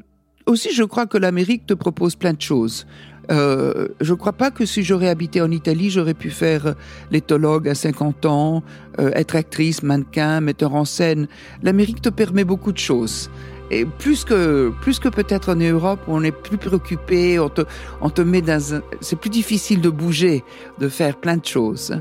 aussi 0.46 0.72
je 0.74 0.84
crois 0.84 1.06
que 1.06 1.18
l'Amérique 1.18 1.66
te 1.66 1.74
propose 1.74 2.16
plein 2.16 2.34
de 2.34 2.42
choses. 2.42 2.86
Euh, 3.31 3.89
je 4.00 4.13
ne 4.13 4.17
crois 4.17 4.34
pas 4.34 4.51
que 4.51 4.65
si 4.65 4.84
j'aurais 4.84 5.10
habité 5.10 5.41
en 5.41 5.51
Italie, 5.51 5.89
j'aurais 5.89 6.13
pu 6.13 6.29
faire 6.29 6.75
l'éthologue 7.12 7.67
à 7.67 7.75
50 7.75 8.25
ans, 8.25 8.63
euh, 9.00 9.12
être 9.13 9.36
actrice, 9.36 9.84
mannequin, 9.84 10.41
metteur 10.41 10.75
en 10.75 10.86
scène. 10.86 11.27
L'Amérique 11.63 12.01
te 12.01 12.10
permet 12.10 12.43
beaucoup 12.43 12.72
de 12.72 12.77
choses. 12.77 13.29
Et 13.69 13.86
plus 13.86 14.24
que, 14.24 14.72
plus 14.81 15.00
que 15.00 15.10
peut-être 15.10 15.51
en 15.51 15.55
Europe, 15.55 16.00
on 16.07 16.24
est 16.24 16.31
plus 16.31 16.57
préoccupé, 16.57 17.38
on 17.38 17.50
te, 17.50 17.62
on 18.00 18.10
te 18.10 18.22
met 18.22 18.41
dans 18.41 18.75
un... 18.75 18.81
C'est 19.01 19.17
plus 19.17 19.29
difficile 19.29 19.81
de 19.81 19.89
bouger, 19.89 20.46
de 20.79 20.88
faire 20.88 21.17
plein 21.17 21.36
de 21.36 21.46
choses. 21.46 21.93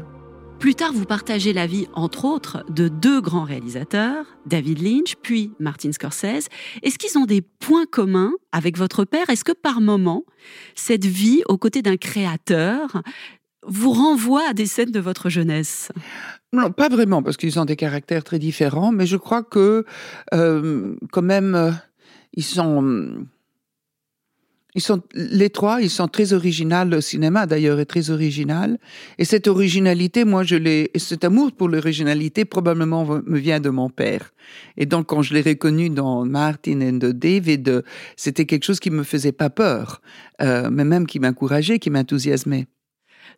Plus 0.58 0.74
tard, 0.74 0.92
vous 0.94 1.04
partagez 1.04 1.52
la 1.52 1.66
vie, 1.66 1.86
entre 1.92 2.24
autres, 2.24 2.64
de 2.70 2.88
deux 2.88 3.20
grands 3.20 3.44
réalisateurs, 3.44 4.24
David 4.46 4.80
Lynch 4.80 5.14
puis 5.22 5.52
Martin 5.60 5.92
Scorsese. 5.92 6.48
Est-ce 6.82 6.98
qu'ils 6.98 7.18
ont 7.18 7.26
des 7.26 7.42
points 7.42 7.84
communs 7.84 8.32
avec 8.52 8.78
votre 8.78 9.04
père? 9.04 9.28
Est-ce 9.28 9.44
que 9.44 9.52
par 9.52 9.82
moment, 9.82 10.24
cette 10.74 11.04
vie 11.04 11.42
aux 11.48 11.58
côtés 11.58 11.82
d'un 11.82 11.98
créateur 11.98 13.02
vous 13.66 13.92
renvoie 13.92 14.48
à 14.48 14.54
des 14.54 14.66
scènes 14.66 14.92
de 14.92 15.00
votre 15.00 15.28
jeunesse? 15.28 15.92
Non, 16.52 16.72
pas 16.72 16.88
vraiment, 16.88 17.22
parce 17.22 17.36
qu'ils 17.36 17.60
ont 17.60 17.66
des 17.66 17.76
caractères 17.76 18.24
très 18.24 18.38
différents, 18.38 18.92
mais 18.92 19.06
je 19.06 19.18
crois 19.18 19.42
que 19.42 19.84
euh, 20.32 20.96
quand 21.12 21.22
même, 21.22 21.54
euh, 21.54 21.70
ils 22.32 22.44
sont 22.44 23.26
ils 24.76 24.82
sont, 24.82 25.02
les 25.14 25.48
trois, 25.48 25.80
ils 25.80 25.88
sont 25.88 26.06
très 26.06 26.34
originaux. 26.34 26.84
Le 26.84 27.00
cinéma, 27.00 27.46
d'ailleurs, 27.46 27.80
est 27.80 27.86
très 27.86 28.10
original. 28.10 28.78
Et 29.16 29.24
cette 29.24 29.48
originalité, 29.48 30.26
moi, 30.26 30.44
je 30.44 30.54
l'ai, 30.54 30.90
cet 30.96 31.24
amour 31.24 31.52
pour 31.52 31.70
l'originalité, 31.70 32.44
probablement 32.44 33.06
me 33.06 33.38
vient 33.38 33.58
de 33.58 33.70
mon 33.70 33.88
père. 33.88 34.32
Et 34.76 34.84
donc, 34.84 35.06
quand 35.06 35.22
je 35.22 35.32
l'ai 35.32 35.40
reconnu 35.40 35.88
dans 35.88 36.26
Martin 36.26 36.80
et 36.80 36.92
de 36.92 37.10
David, 37.10 37.84
c'était 38.16 38.44
quelque 38.44 38.64
chose 38.64 38.78
qui 38.78 38.90
me 38.90 39.02
faisait 39.02 39.32
pas 39.32 39.48
peur, 39.48 40.02
euh, 40.42 40.68
mais 40.70 40.84
même 40.84 41.06
qui 41.06 41.20
m'encourageait, 41.20 41.78
qui 41.78 41.88
m'enthousiasmait. 41.88 42.66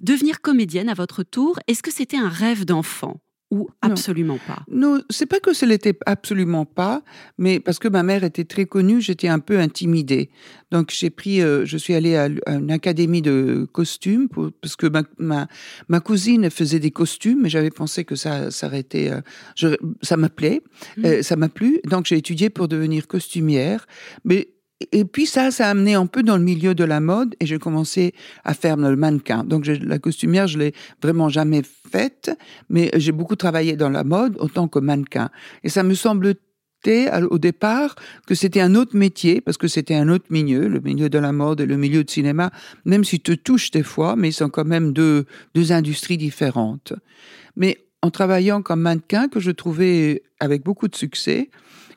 Devenir 0.00 0.40
comédienne 0.40 0.88
à 0.88 0.94
votre 0.94 1.22
tour, 1.22 1.60
est-ce 1.68 1.84
que 1.84 1.92
c'était 1.92 2.18
un 2.18 2.28
rêve 2.28 2.64
d'enfant? 2.64 3.20
Ou 3.50 3.68
absolument 3.80 4.38
pas 4.46 4.62
Non, 4.70 5.00
c'est 5.08 5.26
pas 5.26 5.40
que 5.40 5.54
ce 5.54 5.64
l'était 5.64 5.98
absolument 6.04 6.66
pas, 6.66 7.02
mais 7.38 7.60
parce 7.60 7.78
que 7.78 7.88
ma 7.88 8.02
mère 8.02 8.22
était 8.22 8.44
très 8.44 8.66
connue, 8.66 9.00
j'étais 9.00 9.28
un 9.28 9.38
peu 9.38 9.58
intimidée. 9.58 10.30
Donc 10.70 10.90
j'ai 10.90 11.08
pris, 11.08 11.40
euh, 11.40 11.64
je 11.64 11.78
suis 11.78 11.94
allée 11.94 12.16
à, 12.16 12.28
une 12.46 12.70
académie 12.70 13.22
de 13.22 13.66
costumes 13.72 14.28
parce 14.60 14.76
que 14.76 14.86
ma, 15.18 15.48
ma, 15.88 16.00
cousine 16.00 16.50
faisait 16.50 16.78
des 16.78 16.90
costumes, 16.90 17.40
mais 17.42 17.48
j'avais 17.48 17.70
pensé 17.70 18.04
que 18.04 18.16
ça 18.16 18.50
s'arrêtait, 18.50 19.10
euh, 19.10 19.76
ça 20.02 20.18
m'appelait, 20.18 20.60
mmh. 20.98 21.04
euh, 21.06 21.22
ça 21.22 21.36
m'a 21.36 21.48
plu. 21.48 21.80
Donc 21.84 22.04
j'ai 22.04 22.16
étudié 22.16 22.50
pour 22.50 22.68
devenir 22.68 23.06
costumière, 23.06 23.86
mais 24.24 24.48
et 24.92 25.04
puis 25.04 25.26
ça, 25.26 25.50
ça 25.50 25.66
a 25.66 25.70
amené 25.70 25.94
un 25.94 26.06
peu 26.06 26.22
dans 26.22 26.36
le 26.36 26.42
milieu 26.42 26.74
de 26.74 26.84
la 26.84 27.00
mode 27.00 27.34
et 27.40 27.46
j'ai 27.46 27.58
commencé 27.58 28.14
à 28.44 28.54
faire 28.54 28.76
le 28.76 28.94
mannequin. 28.94 29.42
Donc 29.42 29.66
la 29.66 29.98
costumière, 29.98 30.46
je 30.46 30.58
l'ai 30.58 30.72
vraiment 31.02 31.28
jamais 31.28 31.62
faite, 31.90 32.30
mais 32.68 32.90
j'ai 32.94 33.12
beaucoup 33.12 33.36
travaillé 33.36 33.76
dans 33.76 33.88
la 33.88 34.04
mode 34.04 34.36
autant 34.38 34.68
que 34.68 34.78
mannequin. 34.78 35.30
Et 35.64 35.68
ça 35.68 35.82
me 35.82 35.94
semble 35.94 36.34
au 37.30 37.38
départ 37.38 37.96
que 38.24 38.36
c'était 38.36 38.60
un 38.60 38.76
autre 38.76 38.96
métier, 38.96 39.40
parce 39.40 39.56
que 39.56 39.66
c'était 39.66 39.96
un 39.96 40.08
autre 40.08 40.26
milieu, 40.30 40.68
le 40.68 40.78
milieu 40.78 41.10
de 41.10 41.18
la 41.18 41.32
mode 41.32 41.60
et 41.60 41.66
le 41.66 41.76
milieu 41.76 42.04
de 42.04 42.10
cinéma, 42.10 42.52
même 42.84 43.02
s'ils 43.02 43.20
te 43.20 43.32
touchent 43.32 43.72
des 43.72 43.82
fois, 43.82 44.14
mais 44.14 44.28
ils 44.28 44.32
sont 44.32 44.48
quand 44.48 44.64
même 44.64 44.92
deux 44.92 45.26
industries 45.72 46.18
différentes. 46.18 46.92
Mais 47.56 47.78
en 48.00 48.12
travaillant 48.12 48.62
comme 48.62 48.82
mannequin, 48.82 49.26
que 49.26 49.40
je 49.40 49.50
trouvais 49.50 50.22
avec 50.38 50.62
beaucoup 50.62 50.86
de 50.86 50.94
succès, 50.94 51.50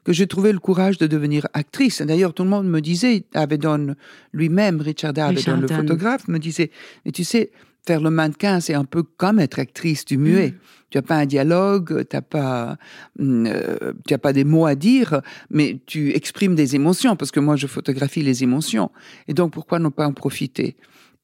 que 0.03 0.13
j'ai 0.13 0.27
trouvé 0.27 0.51
le 0.51 0.59
courage 0.59 0.97
de 0.97 1.07
devenir 1.07 1.47
actrice. 1.53 2.01
D'ailleurs, 2.01 2.33
tout 2.33 2.43
le 2.43 2.49
monde 2.49 2.67
me 2.67 2.79
disait, 2.81 3.25
Avedon 3.33 3.95
lui-même, 4.33 4.81
Richard 4.81 5.13
Avedon, 5.17 5.57
le 5.57 5.67
photographe, 5.67 6.27
me 6.27 6.39
disait, 6.39 6.71
mais 7.05 7.11
tu 7.11 7.23
sais, 7.23 7.51
faire 7.85 8.01
le 8.01 8.09
mannequin, 8.09 8.59
c'est 8.59 8.73
un 8.73 8.85
peu 8.85 9.03
comme 9.03 9.39
être 9.39 9.59
actrice 9.59 10.05
du 10.05 10.17
muet. 10.17 10.49
Mm. 10.49 10.55
Tu 10.91 10.97
n'as 10.97 11.01
pas 11.03 11.15
un 11.15 11.25
dialogue, 11.25 12.05
tu 12.09 12.15
n'as 12.15 12.21
pas, 12.21 12.77
mm, 13.17 13.45
euh, 13.47 13.93
tu 14.07 14.13
as 14.13 14.17
pas 14.17 14.33
des 14.33 14.43
mots 14.43 14.65
à 14.65 14.75
dire, 14.75 15.21
mais 15.49 15.79
tu 15.85 16.13
exprimes 16.15 16.55
des 16.55 16.75
émotions, 16.75 17.15
parce 17.15 17.31
que 17.31 17.39
moi, 17.39 17.55
je 17.55 17.67
photographie 17.67 18.21
les 18.21 18.43
émotions. 18.43 18.91
Et 19.27 19.33
donc, 19.33 19.53
pourquoi 19.53 19.79
ne 19.79 19.89
pas 19.89 20.07
en 20.07 20.13
profiter? 20.13 20.75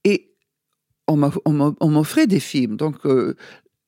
Et 0.03 0.33
on 1.07 1.15
m'offrait 1.15 2.27
des 2.27 2.39
films. 2.39 2.75
Donc, 2.75 3.05
euh, 3.05 3.35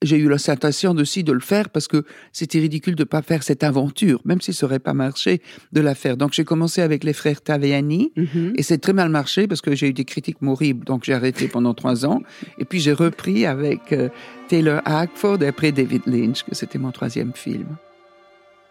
j'ai 0.01 0.17
eu 0.17 0.29
la 0.29 0.37
sensation 0.37 0.91
aussi 0.95 1.23
de 1.23 1.33
le 1.33 1.39
faire 1.39 1.69
parce 1.69 1.87
que 1.87 2.05
c'était 2.31 2.59
ridicule 2.59 2.95
de 2.95 3.03
ne 3.03 3.07
pas 3.07 3.21
faire 3.21 3.43
cette 3.43 3.63
aventure, 3.63 4.21
même 4.23 4.39
si 4.39 4.53
ça 4.53 4.65
n'aurait 4.65 4.79
pas 4.79 4.93
marché, 4.93 5.41
de 5.73 5.81
la 5.81 5.95
faire. 5.95 6.15
Donc 6.15 6.33
j'ai 6.33 6.45
commencé 6.45 6.81
avec 6.81 7.03
les 7.03 7.13
frères 7.13 7.41
Taveani 7.41 8.11
mhm. 8.15 8.53
et 8.55 8.63
c'est 8.63 8.77
très 8.77 8.93
mal 8.93 9.09
marché 9.09 9.47
parce 9.47 9.61
que 9.61 9.75
j'ai 9.75 9.89
eu 9.89 9.93
des 9.93 10.05
critiques 10.05 10.37
horribles. 10.41 10.85
Donc 10.85 11.03
j'ai 11.03 11.13
arrêté 11.13 11.47
pendant 11.47 11.73
trois 11.73 12.05
ans 12.05 12.21
et 12.57 12.65
puis 12.65 12.79
j'ai 12.79 12.93
repris 12.93 13.45
avec 13.45 13.91
euh, 13.91 14.09
Taylor 14.47 14.81
Hackford 14.85 15.43
et 15.43 15.47
après 15.47 15.71
David 15.71 16.03
Lynch, 16.05 16.43
que 16.43 16.55
c'était 16.55 16.79
mon 16.79 16.91
troisième 16.91 17.33
film. 17.33 17.75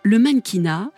Le 0.02 0.18
mannequinat, 0.18 0.90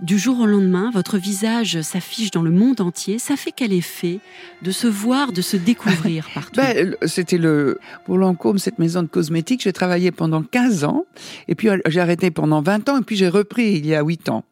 du 0.00 0.18
jour 0.18 0.40
au 0.40 0.46
lendemain, 0.46 0.90
votre 0.92 1.18
visage 1.18 1.80
s'affiche 1.82 2.30
dans 2.30 2.42
le 2.42 2.50
monde 2.50 2.80
entier. 2.80 3.18
Ça 3.18 3.36
fait 3.36 3.50
quel 3.50 3.72
effet 3.72 4.20
de 4.62 4.70
se 4.70 4.86
voir, 4.86 5.32
de 5.32 5.42
se 5.42 5.56
découvrir 5.56 6.28
partout 6.34 6.60
ben, 6.60 6.96
C'était 7.06 7.38
le 7.38 7.80
pour 8.04 8.16
Lancôme, 8.16 8.58
cette 8.58 8.78
maison 8.78 9.02
de 9.02 9.08
cosmétiques. 9.08 9.62
J'ai 9.62 9.72
travaillé 9.72 10.12
pendant 10.12 10.42
15 10.42 10.84
ans 10.84 11.04
et 11.48 11.54
puis 11.54 11.68
euh, 11.68 11.78
j'ai 11.88 12.00
arrêté 12.00 12.30
pendant 12.30 12.62
20 12.62 12.88
ans 12.88 12.98
et 12.98 13.02
puis 13.02 13.16
j'ai 13.16 13.28
repris 13.28 13.72
il 13.72 13.86
y 13.86 13.94
a 13.94 14.02
8 14.02 14.28
ans. 14.28 14.44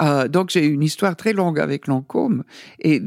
Euh, 0.00 0.28
donc 0.28 0.50
j'ai 0.50 0.64
une 0.64 0.82
histoire 0.82 1.16
très 1.16 1.32
longue 1.32 1.60
avec 1.60 1.86
Lancôme 1.86 2.44
et 2.80 3.02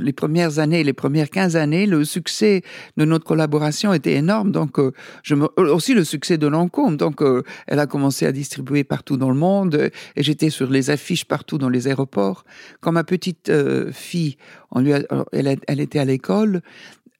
les 0.00 0.12
premières 0.12 0.58
années, 0.58 0.82
les 0.84 0.92
premières 0.92 1.30
15 1.30 1.56
années, 1.56 1.86
le 1.86 2.04
succès 2.04 2.62
de 2.96 3.04
notre 3.04 3.24
collaboration 3.24 3.92
était 3.92 4.14
énorme. 4.14 4.52
Donc, 4.52 4.78
euh, 4.78 4.92
je 5.22 5.34
me, 5.34 5.44
euh, 5.58 5.74
aussi 5.74 5.94
le 5.94 6.04
succès 6.04 6.38
de 6.38 6.46
Lancôme. 6.46 6.96
Donc, 6.96 7.22
euh, 7.22 7.42
elle 7.66 7.78
a 7.78 7.86
commencé 7.86 8.26
à 8.26 8.32
distribuer 8.32 8.84
partout 8.84 9.16
dans 9.16 9.30
le 9.30 9.36
monde 9.36 9.90
et 10.16 10.22
j'étais 10.22 10.50
sur 10.50 10.70
les 10.70 10.90
affiches 10.90 11.24
partout 11.24 11.58
dans 11.58 11.68
les 11.68 11.88
aéroports. 11.88 12.44
Quand 12.80 12.92
ma 12.92 13.04
petite 13.04 13.52
fille, 13.92 14.36
on 14.70 14.80
lui 14.80 14.90
elle, 14.90 15.58
elle, 15.66 15.80
était 15.80 15.98
à 15.98 16.04
l'école, 16.04 16.62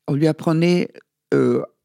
on 0.07 0.15
lui 0.15 0.27
apprenait 0.27 0.88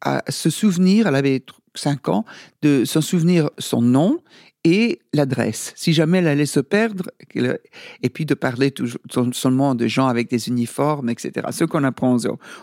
à 0.01 0.24
se 0.30 0.50
souvenir, 0.50 1.08
elle 1.08 1.15
avait 1.15 1.44
5 1.75 2.10
ans, 2.10 2.25
de 2.62 2.86
s'en 2.86 3.01
souvenir 3.01 3.50
son 3.58 3.82
nom 3.82 4.20
et 4.63 5.00
l'adresse. 5.13 5.74
Si 5.75 5.94
jamais 5.94 6.20
elle 6.20 6.27
allait 6.27 6.46
se 6.46 6.60
perdre, 6.60 7.12
et 7.36 8.10
puis 8.10 8.25
de 8.25 8.34
parler 8.34 8.72
toujours, 8.72 9.00
seulement 9.34 9.75
de 9.75 9.88
gens 9.88 10.08
avec 10.08 10.30
des 10.30 10.48
uniformes, 10.48 11.10
etc. 11.10 11.48
Ce 11.51 11.65
qu'on 11.65 11.84
apprend 11.84 12.18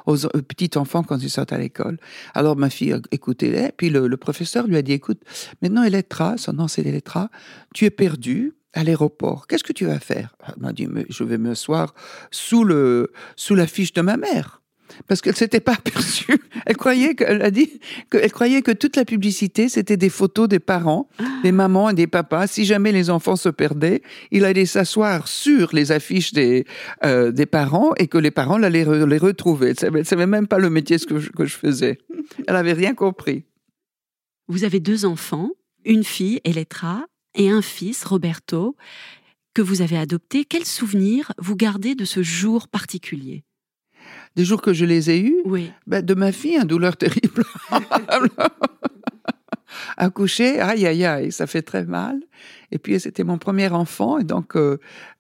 aux, 0.07 0.17
petits 0.43 0.79
enfants 0.79 1.03
quand 1.03 1.19
ils 1.19 1.31
sortent 1.31 1.53
à 1.53 1.59
l'école. 1.59 1.99
Alors 2.35 2.57
ma 2.57 2.71
fille 2.71 2.95
écoutait, 3.11 3.73
puis 3.77 3.91
le, 3.91 4.17
professeur 4.17 4.67
lui 4.67 4.77
a 4.77 4.83
dit, 4.83 4.93
écoute, 4.93 5.21
maintenant 5.63 5.83
Elettra, 5.83 6.37
son 6.39 6.55
nom 6.55 6.69
c'est 6.69 6.83
Elettra, 6.83 7.31
tu 7.75 7.85
es 7.85 7.91
perdu 7.91 8.55
à 8.73 8.85
l'aéroport. 8.85 9.47
Qu'est-ce 9.47 9.65
que 9.65 9.73
tu 9.73 9.85
vas 9.85 9.99
faire? 9.99 10.37
Elle 10.47 10.63
m'a 10.63 10.73
dit, 10.73 10.89
je 11.09 11.25
vais 11.25 11.39
m'asseoir 11.39 11.95
sous, 12.31 12.65
le, 12.65 13.13
sous 13.37 13.55
la 13.55 13.67
fiche 13.67 13.93
de 13.93 14.01
ma 14.01 14.17
mère 14.17 14.60
parce 15.07 15.21
qu'elle 15.21 15.37
s'était 15.37 15.61
pas 15.61 15.73
aperçue. 15.79 16.41
Elle 16.67 16.77
croyait 16.77 17.15
qu'elle 17.15 17.43
a 17.43 17.51
dit 17.51 17.81
croyait 18.11 18.63
que 18.63 18.73
toute 18.73 18.97
la 18.97 19.05
publicité 19.05 19.69
c'était 19.69 19.97
des 19.97 20.09
photos 20.09 20.49
des 20.49 20.59
parents, 20.59 21.09
des 21.43 21.53
mamans 21.53 21.91
et 21.91 21.95
des 21.95 22.07
papas. 22.07 22.47
Si 22.47 22.65
jamais 22.65 22.93
les 22.93 23.11
enfants 23.11 23.37
se 23.37 23.49
perdaient, 23.49 24.03
il 24.31 24.45
allait 24.45 24.67
s'asseoir 24.67 25.29
sur 25.29 25.71
les 25.73 25.93
affiches 25.93 26.33
des 26.33 26.65
euh, 27.05 27.33
des 27.33 27.47
parents 27.47 27.93
et 27.97 28.07
que 28.07 28.19
les 28.19 28.31
parents 28.31 28.63
allaient 28.63 28.85
les 28.85 29.19
retrouver. 29.19 29.75
Elle 29.83 30.07
savait 30.07 30.27
même 30.27 30.47
pas 30.47 30.59
le 30.59 30.71
métier 30.71 30.99
que 30.99 31.19
je, 31.19 31.31
que 31.31 31.45
je 31.47 31.57
faisais. 31.57 31.99
Elle 32.47 32.57
avait 32.57 32.73
rien 32.73 32.95
compris. 32.95 33.45
Vous 34.49 34.65
avez 34.65 34.81
deux 34.81 35.05
enfants, 35.05 35.51
une 35.85 36.03
fille, 36.03 36.41
Elettra, 36.45 37.07
et 37.35 37.51
un 37.51 37.63
fils, 37.63 38.05
Roberto, 38.05 38.77
que 39.55 39.63
vous 39.63 39.83
avez 39.83 39.97
adopté. 39.97 40.45
Quel 40.45 40.65
souvenir 40.65 41.33
vous 41.39 41.57
gardez 41.57 41.95
de 41.95 42.05
ce 42.05 42.23
jour 42.23 42.69
particulier? 42.69 43.45
Des 44.37 44.45
jours 44.45 44.63
que 44.63 44.73
je 44.73 44.85
les 44.85 45.11
ai 45.11 45.21
eus, 45.21 45.41
oui. 45.45 45.73
ben, 45.87 46.05
de 46.05 46.15
ma 46.15 46.33
fille, 46.33 46.57
une 46.57 46.65
douleur 46.65 46.97
terrible. 46.97 47.45
Accoucher, 49.97 50.61
aïe, 50.61 50.87
aïe, 50.87 51.05
aïe, 51.05 51.33
ça 51.33 51.47
fait 51.47 51.63
très 51.63 51.85
mal. 51.85 52.21
Et 52.73 52.79
puis, 52.79 52.99
c'était 53.01 53.25
mon 53.25 53.39
premier 53.39 53.69
enfant, 53.69 54.19
et 54.19 54.25
donc 54.25 54.57
euh, 54.57 54.79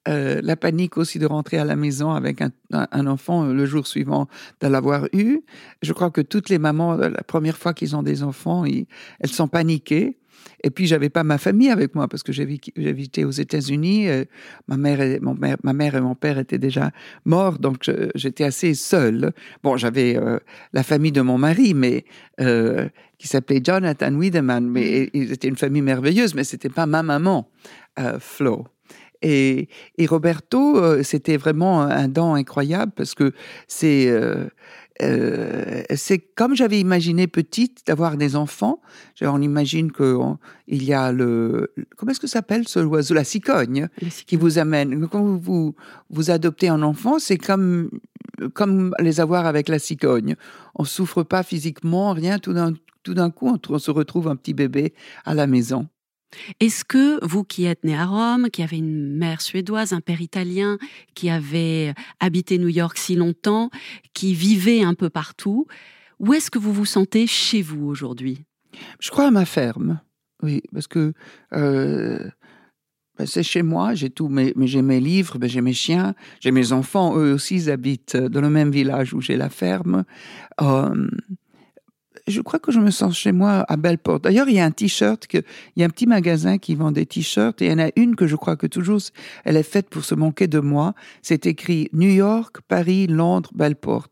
euh, 0.08 0.40
la 0.42 0.56
panique 0.56 0.96
aussi 0.96 1.18
de 1.18 1.26
rentrer 1.26 1.58
à 1.58 1.64
la 1.64 1.76
maison 1.76 2.12
avec 2.12 2.40
un, 2.42 2.50
un 2.70 3.06
enfant 3.06 3.44
euh, 3.44 3.52
le 3.52 3.66
jour 3.66 3.86
suivant 3.86 4.28
de 4.60 4.68
l'avoir 4.68 5.06
eu. 5.12 5.40
Je 5.82 5.92
crois 5.92 6.10
que 6.10 6.20
toutes 6.20 6.48
les 6.48 6.58
mamans, 6.58 6.96
la 6.96 7.22
première 7.22 7.58
fois 7.58 7.74
qu'ils 7.74 7.96
ont 7.96 8.02
des 8.02 8.22
enfants, 8.22 8.64
elles 8.64 9.30
sont 9.30 9.48
paniquées. 9.48 10.18
Et 10.62 10.70
puis, 10.70 10.86
j'avais 10.86 11.08
pas 11.08 11.24
ma 11.24 11.38
famille 11.38 11.70
avec 11.70 11.94
moi 11.94 12.08
parce 12.08 12.22
que 12.22 12.32
j'habitais 12.32 13.24
aux 13.24 13.30
États-Unis. 13.30 14.08
Euh, 14.08 14.24
ma 14.68 14.76
mère, 14.76 15.00
et, 15.00 15.20
mon 15.20 15.36
ma 15.62 15.72
mère 15.72 15.94
et 15.94 16.00
mon 16.00 16.14
père 16.14 16.38
étaient 16.38 16.58
déjà 16.58 16.90
morts, 17.24 17.58
donc 17.58 17.90
j'étais 18.14 18.44
assez 18.44 18.74
seule. 18.74 19.32
Bon, 19.62 19.76
j'avais 19.76 20.16
euh, 20.16 20.38
la 20.72 20.82
famille 20.82 21.12
de 21.12 21.22
mon 21.22 21.38
mari, 21.38 21.74
mais 21.74 22.04
euh, 22.40 22.88
qui 23.18 23.28
s'appelait 23.28 23.60
Jonathan 23.62 24.14
Wiedemann, 24.14 24.68
mais 24.68 25.06
mm. 25.06 25.08
ils 25.14 25.32
étaient 25.32 25.48
une 25.48 25.56
famille 25.56 25.82
merveilleuse, 25.82 26.34
mais 26.34 26.44
c'était 26.44 26.68
pas 26.68 26.86
ma 26.86 27.02
maman, 27.02 27.50
Flo. 28.18 28.66
Et, 29.22 29.68
et 29.98 30.06
Roberto, 30.06 31.02
c'était 31.02 31.36
vraiment 31.36 31.82
un 31.82 32.08
don 32.08 32.34
incroyable 32.34 32.92
parce 32.96 33.14
que 33.14 33.32
c'est 33.68 34.10
euh, 35.02 35.82
c'est 35.94 36.18
comme 36.18 36.54
j'avais 36.54 36.80
imaginé 36.80 37.26
petite 37.26 37.86
d'avoir 37.86 38.16
des 38.16 38.36
enfants. 38.36 38.80
On 39.22 39.40
imagine 39.40 39.92
qu'il 39.92 40.84
y 40.84 40.92
a 40.92 41.12
le 41.12 41.72
comment 41.96 42.12
est-ce 42.12 42.20
que 42.20 42.26
s'appelle 42.26 42.68
ce 42.68 42.80
oiseau 42.80 43.14
la 43.14 43.24
cicogne, 43.24 43.88
qui 44.26 44.36
vous 44.36 44.58
amène. 44.58 45.08
Quand 45.08 45.22
vous 45.22 45.74
vous, 46.10 46.30
adoptez 46.30 46.68
un 46.68 46.82
enfant, 46.82 47.18
c'est 47.18 47.38
comme 47.38 47.90
comme 48.54 48.94
les 48.98 49.20
avoir 49.20 49.46
avec 49.46 49.68
la 49.68 49.78
cicogne. 49.78 50.36
On 50.74 50.84
souffre 50.84 51.22
pas 51.22 51.42
physiquement, 51.42 52.12
rien. 52.12 52.38
Tout 52.38 52.52
d'un 52.52 52.74
tout 53.02 53.14
d'un 53.14 53.30
coup, 53.30 53.56
on 53.68 53.78
se 53.78 53.90
retrouve 53.90 54.28
un 54.28 54.36
petit 54.36 54.54
bébé 54.54 54.92
à 55.24 55.34
la 55.34 55.46
maison. 55.46 55.88
Est-ce 56.60 56.84
que 56.84 57.24
vous 57.24 57.44
qui 57.44 57.64
êtes 57.64 57.84
né 57.84 57.96
à 57.96 58.06
Rome, 58.06 58.50
qui 58.50 58.62
avez 58.62 58.78
une 58.78 59.16
mère 59.16 59.40
suédoise, 59.40 59.92
un 59.92 60.00
père 60.00 60.20
italien, 60.20 60.78
qui 61.14 61.30
avez 61.30 61.92
habité 62.20 62.58
New 62.58 62.68
York 62.68 62.96
si 62.98 63.16
longtemps, 63.16 63.70
qui 64.14 64.34
vivait 64.34 64.82
un 64.82 64.94
peu 64.94 65.10
partout, 65.10 65.66
où 66.18 66.34
est-ce 66.34 66.50
que 66.50 66.58
vous 66.58 66.72
vous 66.72 66.84
sentez 66.84 67.26
chez 67.26 67.62
vous 67.62 67.86
aujourd'hui? 67.86 68.44
Je 69.00 69.10
crois 69.10 69.26
à 69.26 69.30
ma 69.30 69.44
ferme, 69.44 70.00
oui, 70.42 70.62
parce 70.72 70.86
que 70.86 71.12
euh, 71.52 72.30
c'est 73.26 73.42
chez 73.42 73.62
moi, 73.62 73.94
j'ai 73.94 74.10
tout, 74.10 74.28
mais, 74.28 74.54
j'ai 74.62 74.82
mes 74.82 75.00
livres, 75.00 75.38
ben, 75.38 75.48
j'ai 75.48 75.60
mes 75.60 75.72
chiens, 75.72 76.14
j'ai 76.40 76.50
mes 76.50 76.72
enfants, 76.72 77.16
eux 77.16 77.32
aussi 77.32 77.56
ils 77.56 77.70
habitent 77.70 78.16
dans 78.16 78.40
le 78.40 78.50
même 78.50 78.70
village 78.70 79.14
où 79.14 79.20
j'ai 79.20 79.36
la 79.36 79.50
ferme. 79.50 80.04
Euh, 80.60 81.08
je 82.30 82.40
crois 82.40 82.58
que 82.58 82.72
je 82.72 82.80
me 82.80 82.90
sens 82.90 83.16
chez 83.16 83.32
moi 83.32 83.64
à 83.68 83.76
Belleport. 83.76 84.20
D'ailleurs, 84.20 84.48
il 84.48 84.56
y 84.56 84.60
a 84.60 84.64
un 84.64 84.70
t-shirt, 84.70 85.26
il 85.32 85.42
y 85.76 85.82
a 85.82 85.86
un 85.86 85.90
petit 85.90 86.06
magasin 86.06 86.58
qui 86.58 86.74
vend 86.74 86.92
des 86.92 87.06
t-shirts 87.06 87.60
et 87.62 87.66
il 87.66 87.70
y 87.70 87.74
en 87.74 87.78
a 87.78 87.90
une 87.96 88.16
que 88.16 88.26
je 88.26 88.36
crois 88.36 88.56
que 88.56 88.66
toujours, 88.66 89.00
elle 89.44 89.56
est 89.56 89.62
faite 89.62 89.88
pour 89.88 90.04
se 90.04 90.14
manquer 90.14 90.46
de 90.46 90.60
moi. 90.60 90.94
C'est 91.22 91.46
écrit 91.46 91.88
New 91.92 92.10
York, 92.10 92.56
Paris, 92.68 93.06
Londres, 93.06 93.50
Belleport. 93.54 94.08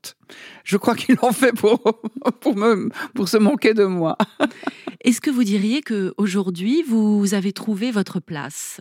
Je 0.65 0.77
crois 0.77 0.95
qu'ils 0.95 1.17
l'ont 1.23 1.33
fait 1.33 1.53
pour, 1.53 1.81
pour, 3.15 3.29
se 3.29 3.37
manquer 3.39 3.75
de 3.75 3.85
moi. 3.85 4.17
Est-ce 5.03 5.21
que 5.21 5.31
vous 5.31 5.45
diriez 5.45 5.81
que 5.83 6.13
aujourd'hui 6.19 6.83
vous 6.87 7.35
avez 7.35 7.53
trouvé 7.53 7.91
votre 7.91 8.21
place? 8.21 8.81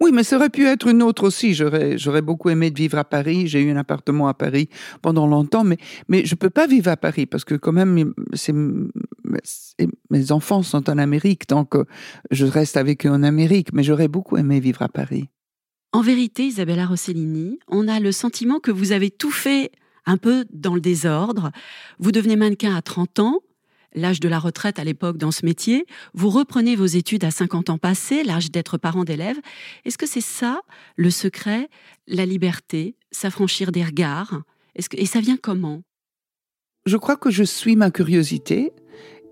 Oui, 0.00 0.10
mais 0.12 0.22
ça 0.22 0.36
aurait 0.36 0.50
pu 0.50 0.66
être 0.66 0.88
une 0.88 1.02
autre 1.02 1.24
aussi. 1.24 1.54
J'aurais, 1.54 2.22
beaucoup 2.22 2.50
aimé 2.50 2.70
de 2.70 2.78
vivre 2.78 2.98
à 2.98 3.04
Paris. 3.04 3.46
J'ai 3.46 3.62
eu 3.62 3.70
un 3.70 3.76
appartement 3.76 4.28
à 4.28 4.34
Paris 4.34 4.68
pendant 5.00 5.26
longtemps, 5.26 5.64
mais, 5.64 5.78
je 6.24 6.34
peux 6.34 6.50
pas 6.50 6.66
vivre 6.66 6.90
à 6.90 6.96
Paris 6.96 7.26
parce 7.26 7.44
que 7.44 7.54
quand 7.54 7.72
même, 7.72 8.12
mes 10.10 10.32
enfants 10.32 10.62
sont 10.62 10.90
en 10.90 10.98
Amérique, 10.98 11.48
donc 11.48 11.74
euh, 11.74 11.84
je 12.30 12.46
reste 12.46 12.76
avec 12.76 13.06
eux 13.06 13.10
en 13.10 13.22
Amérique, 13.22 13.72
mais 13.72 13.82
j'aurais 13.82 14.08
beaucoup 14.08 14.36
aimé 14.36 14.60
vivre 14.60 14.82
à 14.82 14.88
Paris. 14.88 15.28
En 15.92 16.00
vérité, 16.00 16.44
Isabella 16.44 16.86
Rossellini, 16.86 17.58
on 17.68 17.86
a 17.88 18.00
le 18.00 18.12
sentiment 18.12 18.60
que 18.60 18.70
vous 18.70 18.92
avez 18.92 19.10
tout 19.10 19.30
fait 19.30 19.72
un 20.06 20.16
peu 20.16 20.46
dans 20.52 20.74
le 20.74 20.80
désordre. 20.80 21.50
Vous 21.98 22.12
devenez 22.12 22.36
mannequin 22.36 22.74
à 22.74 22.82
30 22.82 23.18
ans, 23.20 23.40
l'âge 23.94 24.20
de 24.20 24.28
la 24.28 24.38
retraite 24.38 24.78
à 24.78 24.84
l'époque 24.84 25.18
dans 25.18 25.30
ce 25.30 25.44
métier, 25.44 25.86
vous 26.14 26.30
reprenez 26.30 26.76
vos 26.76 26.86
études 26.86 27.24
à 27.24 27.30
50 27.30 27.70
ans 27.70 27.78
passés, 27.78 28.24
l'âge 28.24 28.50
d'être 28.50 28.78
parent 28.78 29.04
d'élèves. 29.04 29.40
Est-ce 29.84 29.98
que 29.98 30.06
c'est 30.06 30.20
ça 30.20 30.60
le 30.96 31.10
secret, 31.10 31.68
la 32.06 32.26
liberté, 32.26 32.96
s'affranchir 33.10 33.72
des 33.72 33.84
regards? 33.84 34.42
Et 34.74 35.06
ça 35.06 35.20
vient 35.20 35.36
comment? 35.36 35.82
Je 36.86 36.96
crois 36.96 37.16
que 37.16 37.30
je 37.30 37.44
suis 37.44 37.76
ma 37.76 37.90
curiosité. 37.90 38.72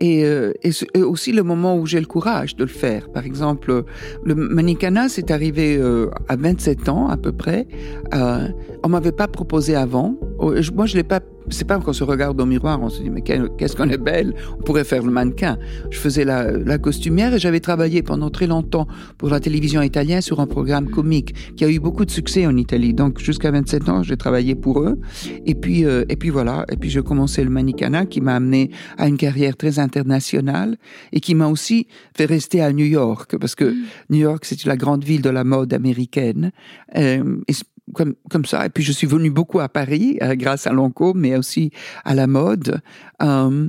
Et, 0.02 0.24
euh, 0.24 0.54
aussi 0.96 1.30
le 1.30 1.42
moment 1.42 1.76
où 1.76 1.84
j'ai 1.84 2.00
le 2.00 2.06
courage 2.06 2.56
de 2.56 2.64
le 2.64 2.70
faire. 2.70 3.10
Par 3.12 3.26
exemple, 3.26 3.84
le 4.24 4.34
mannequinat, 4.34 5.10
c'est 5.10 5.30
arrivé 5.30 5.76
euh, 5.76 6.10
à 6.26 6.36
27 6.36 6.88
ans 6.88 7.08
à 7.08 7.18
peu 7.18 7.32
près. 7.32 7.68
Euh, 8.14 8.48
on 8.82 8.88
m'avait 8.88 9.12
pas 9.12 9.28
proposé 9.28 9.76
avant. 9.76 10.18
Moi, 10.40 10.86
je 10.86 10.96
l'ai 10.96 11.02
pas 11.02 11.20
c'est 11.48 11.66
pas 11.66 11.78
qu'on 11.78 11.92
se 11.92 12.04
regarde 12.04 12.40
au 12.40 12.46
miroir, 12.46 12.80
on 12.82 12.88
se 12.88 13.02
dit 13.02 13.10
mais 13.10 13.22
qu'est-ce 13.22 13.76
qu'on 13.76 13.88
est 13.88 13.98
belle, 13.98 14.34
on 14.58 14.62
pourrait 14.62 14.84
faire 14.84 15.02
le 15.02 15.10
mannequin. 15.10 15.58
Je 15.90 15.98
faisais 15.98 16.24
la, 16.24 16.50
la 16.50 16.78
costumière 16.78 17.34
et 17.34 17.38
j'avais 17.38 17.60
travaillé 17.60 18.02
pendant 18.02 18.30
très 18.30 18.46
longtemps 18.46 18.86
pour 19.18 19.30
la 19.30 19.40
télévision 19.40 19.82
italienne 19.82 20.20
sur 20.20 20.40
un 20.40 20.46
programme 20.46 20.88
comique 20.88 21.34
qui 21.56 21.64
a 21.64 21.68
eu 21.68 21.78
beaucoup 21.78 22.04
de 22.04 22.10
succès 22.10 22.46
en 22.46 22.56
Italie. 22.56 22.94
Donc 22.94 23.18
jusqu'à 23.18 23.50
27 23.50 23.88
ans, 23.88 24.02
j'ai 24.02 24.16
travaillé 24.16 24.54
pour 24.54 24.80
eux. 24.80 25.00
Et 25.46 25.54
puis 25.54 25.84
euh, 25.84 26.04
et 26.08 26.16
puis 26.16 26.30
voilà, 26.30 26.64
et 26.70 26.76
puis 26.76 26.90
j'ai 26.90 27.02
commencé 27.02 27.42
le 27.42 27.50
mannequinat 27.50 28.06
qui 28.06 28.20
m'a 28.20 28.36
amené 28.36 28.70
à 28.98 29.08
une 29.08 29.16
carrière 29.16 29.56
très 29.56 29.78
internationale 29.78 30.76
et 31.12 31.20
qui 31.20 31.34
m'a 31.34 31.48
aussi 31.48 31.86
fait 32.16 32.26
rester 32.26 32.60
à 32.60 32.72
New 32.72 32.84
York 32.84 33.36
parce 33.38 33.54
que 33.54 33.64
mm. 33.64 33.76
New 34.10 34.18
York 34.18 34.44
c'est 34.44 34.64
la 34.66 34.76
grande 34.76 35.04
ville 35.04 35.22
de 35.22 35.30
la 35.30 35.44
mode 35.44 35.72
américaine. 35.72 36.52
Euh, 36.96 37.38
et 37.48 37.54
comme, 37.92 38.14
comme 38.30 38.44
ça. 38.44 38.66
Et 38.66 38.68
puis 38.68 38.82
je 38.82 38.92
suis 38.92 39.06
venu 39.06 39.30
beaucoup 39.30 39.60
à 39.60 39.68
Paris 39.68 40.18
euh, 40.22 40.34
grâce 40.34 40.66
à 40.66 40.72
Lancôme, 40.72 41.18
mais 41.18 41.36
aussi 41.36 41.70
à 42.04 42.14
la 42.14 42.26
mode. 42.26 42.80
Euh, 43.22 43.68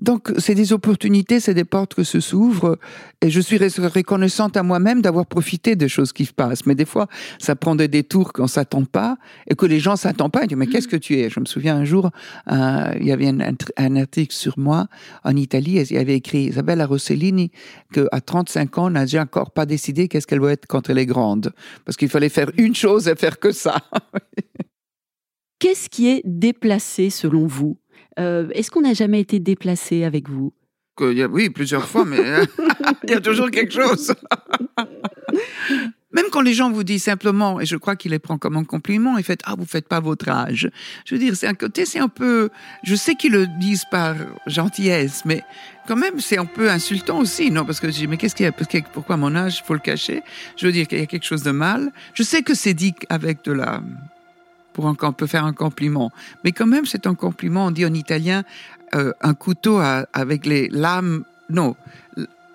donc, 0.00 0.32
c'est 0.38 0.54
des 0.54 0.72
opportunités, 0.72 1.40
c'est 1.40 1.52
des 1.52 1.64
portes 1.64 1.94
que 1.94 2.04
se 2.04 2.20
s'ouvrent, 2.20 2.78
et 3.20 3.28
je 3.28 3.40
suis 3.40 3.58
reconnaissante 3.58 4.56
à 4.56 4.62
moi-même 4.62 5.02
d'avoir 5.02 5.26
profité 5.26 5.76
des 5.76 5.88
choses 5.88 6.12
qui 6.12 6.24
se 6.24 6.32
passent. 6.32 6.64
Mais 6.64 6.74
des 6.74 6.86
fois, 6.86 7.06
ça 7.38 7.54
prend 7.54 7.74
des 7.74 7.88
détours 7.88 8.32
qu'on 8.32 8.46
s'attend 8.46 8.84
pas, 8.84 9.18
et 9.46 9.54
que 9.54 9.66
les 9.66 9.78
gens 9.78 9.96
s'attendent 9.96 10.32
pas. 10.32 10.42
Ils 10.42 10.48
disent, 10.48 10.56
mais 10.56 10.66
qu'est-ce 10.66 10.88
que 10.88 10.96
tu 10.96 11.18
es? 11.18 11.28
Je 11.28 11.38
me 11.38 11.44
souviens 11.44 11.76
un 11.76 11.84
jour, 11.84 12.10
euh, 12.50 12.92
il 12.98 13.06
y 13.06 13.12
avait 13.12 13.28
un, 13.28 13.38
un, 13.76 13.96
article 13.96 14.34
sur 14.34 14.58
moi 14.58 14.86
en 15.22 15.36
Italie, 15.36 15.78
et 15.78 15.82
il 15.82 15.96
y 15.96 15.98
avait 15.98 16.16
écrit 16.16 16.44
Isabella 16.44 16.86
Rossellini, 16.86 17.50
qu'à 17.92 18.20
35 18.20 18.78
ans, 18.78 18.90
n'a 18.90 19.04
encore 19.20 19.50
pas 19.50 19.66
décidé 19.66 20.08
qu'est-ce 20.08 20.26
qu'elle 20.26 20.40
va 20.40 20.52
être 20.52 20.66
quand 20.66 20.88
elle 20.88 20.98
est 20.98 21.06
grande. 21.06 21.52
Parce 21.84 21.96
qu'il 21.96 22.08
fallait 22.08 22.28
faire 22.30 22.50
une 22.56 22.74
chose 22.74 23.06
et 23.06 23.16
faire 23.16 23.38
que 23.38 23.52
ça. 23.52 23.76
Qu'est-ce 25.58 25.90
qui 25.90 26.08
est 26.08 26.22
déplacé 26.24 27.10
selon 27.10 27.46
vous 27.46 27.76
euh, 28.20 28.48
Est-ce 28.54 28.70
qu'on 28.70 28.82
n'a 28.82 28.94
jamais 28.94 29.20
été 29.20 29.40
déplacé 29.40 30.04
avec 30.04 30.28
vous? 30.28 30.52
Oui, 31.00 31.48
plusieurs 31.50 31.88
fois, 31.88 32.04
mais 32.04 32.18
il 33.04 33.10
y 33.10 33.14
a 33.14 33.20
toujours 33.20 33.50
quelque 33.50 33.72
chose. 33.72 34.12
Même 36.12 36.26
quand 36.32 36.40
les 36.40 36.54
gens 36.54 36.70
vous 36.72 36.82
disent 36.82 37.04
simplement, 37.04 37.60
et 37.60 37.66
je 37.66 37.76
crois 37.76 37.94
qu'il 37.94 38.10
les 38.10 38.18
prend 38.18 38.36
comme 38.36 38.56
un 38.56 38.64
compliment, 38.64 39.16
ils 39.16 39.22
font 39.22 39.36
ah 39.44 39.54
vous 39.56 39.64
faites 39.64 39.86
pas 39.86 40.00
votre 40.00 40.28
âge. 40.28 40.68
Je 41.04 41.14
veux 41.14 41.20
dire, 41.20 41.36
c'est 41.36 41.46
un 41.46 41.54
côté, 41.54 41.86
c'est 41.86 42.00
un 42.00 42.08
peu, 42.08 42.50
je 42.82 42.96
sais 42.96 43.14
qu'ils 43.14 43.32
le 43.32 43.46
disent 43.46 43.84
par 43.90 44.16
gentillesse, 44.46 45.22
mais 45.24 45.42
quand 45.86 45.94
même 45.94 46.18
c'est 46.18 46.36
un 46.36 46.46
peu 46.46 46.68
insultant 46.68 47.20
aussi, 47.20 47.52
non? 47.52 47.64
Parce 47.64 47.78
que 47.78 47.86
je 47.86 47.92
dis 47.92 48.06
mais 48.08 48.16
qu'est-ce 48.16 48.34
qu'il 48.34 48.44
y 48.44 48.48
a? 48.48 48.52
Pourquoi 48.92 49.16
mon 49.16 49.36
âge? 49.36 49.62
Faut 49.64 49.74
le 49.74 49.80
cacher 49.80 50.22
Je 50.56 50.66
veux 50.66 50.72
dire 50.72 50.88
qu'il 50.88 50.98
y 50.98 51.02
a 51.02 51.06
quelque 51.06 51.26
chose 51.26 51.44
de 51.44 51.52
mal. 51.52 51.92
Je 52.14 52.24
sais 52.24 52.42
que 52.42 52.54
c'est 52.54 52.74
dit 52.74 52.94
avec 53.08 53.44
de 53.44 53.52
la 53.52 53.80
pour 54.80 54.88
un, 54.88 54.96
on 55.02 55.12
peut 55.12 55.26
faire 55.26 55.44
un 55.44 55.52
compliment, 55.52 56.10
mais 56.42 56.52
quand 56.52 56.66
même 56.66 56.86
c'est 56.86 57.06
un 57.06 57.14
compliment. 57.14 57.66
On 57.66 57.70
dit 57.70 57.84
en 57.84 57.92
italien 57.92 58.44
euh, 58.94 59.12
un 59.20 59.34
couteau 59.34 59.78
avec 59.78 60.46
les 60.46 60.68
lames, 60.70 61.24
non, 61.50 61.76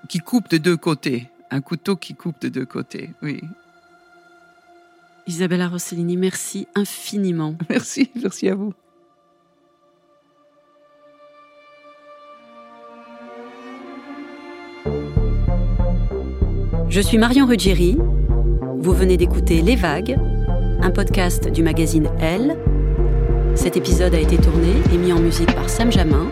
qui 0.09 0.19
coupe 0.19 0.49
de 0.49 0.57
deux 0.57 0.75
côtés. 0.75 1.29
Un 1.51 1.61
couteau 1.61 1.95
qui 1.95 2.15
coupe 2.15 2.41
de 2.41 2.49
deux 2.49 2.65
côtés, 2.65 3.11
oui. 3.21 3.41
Isabella 5.27 5.67
Rossellini, 5.67 6.17
merci 6.17 6.67
infiniment. 6.75 7.55
Merci, 7.69 8.11
merci 8.15 8.49
à 8.49 8.55
vous. 8.55 8.73
Je 16.89 17.01
suis 17.01 17.17
Marion 17.17 17.45
Ruggieri. 17.47 17.97
Vous 18.77 18.93
venez 18.93 19.17
d'écouter 19.17 19.63
Les 19.63 19.75
Vagues, 19.75 20.15
un 20.85 20.91
podcast 20.91 21.51
du 21.51 21.63
magazine 21.63 22.09
Elle. 22.19 22.55
Cet 23.55 23.75
épisode 23.75 24.13
a 24.13 24.19
été 24.19 24.37
tourné 24.37 24.69
et 24.93 24.97
mis 24.97 25.11
en 25.11 25.19
musique 25.19 25.53
par 25.55 25.67
Sam 25.67 25.91
Jamin, 25.91 26.29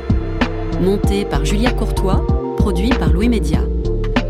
monté 0.80 1.26
par 1.26 1.44
Julia 1.44 1.72
Courtois, 1.72 2.24
produit 2.58 2.90
par 2.90 3.12
Louis 3.12 3.30
Média. 3.30 3.62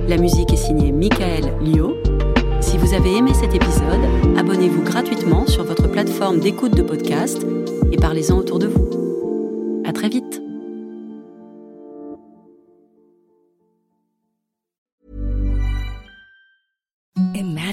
La 0.08 0.16
musique 0.16 0.54
est 0.54 0.58
signée 0.58 0.94
Michael 0.94 1.54
Lio. 1.62 1.98
Si 2.62 2.78
vous 2.78 2.94
avez 2.94 3.18
aimé 3.18 3.32
cet 3.34 3.54
épisode, 3.54 4.38
abonnez-vous 4.38 4.84
gratuitement 4.84 5.46
sur 5.46 5.66
votre 5.66 5.92
plateforme 5.92 6.40
d'écoute 6.40 6.74
de 6.74 6.84
podcast 6.84 7.46
et 7.92 7.98
parlez-en 7.98 8.38
autour 8.38 8.60
de 8.60 8.68
vous. 8.68 9.82
À 9.86 9.92
très 9.92 10.08
vite. 10.08 10.43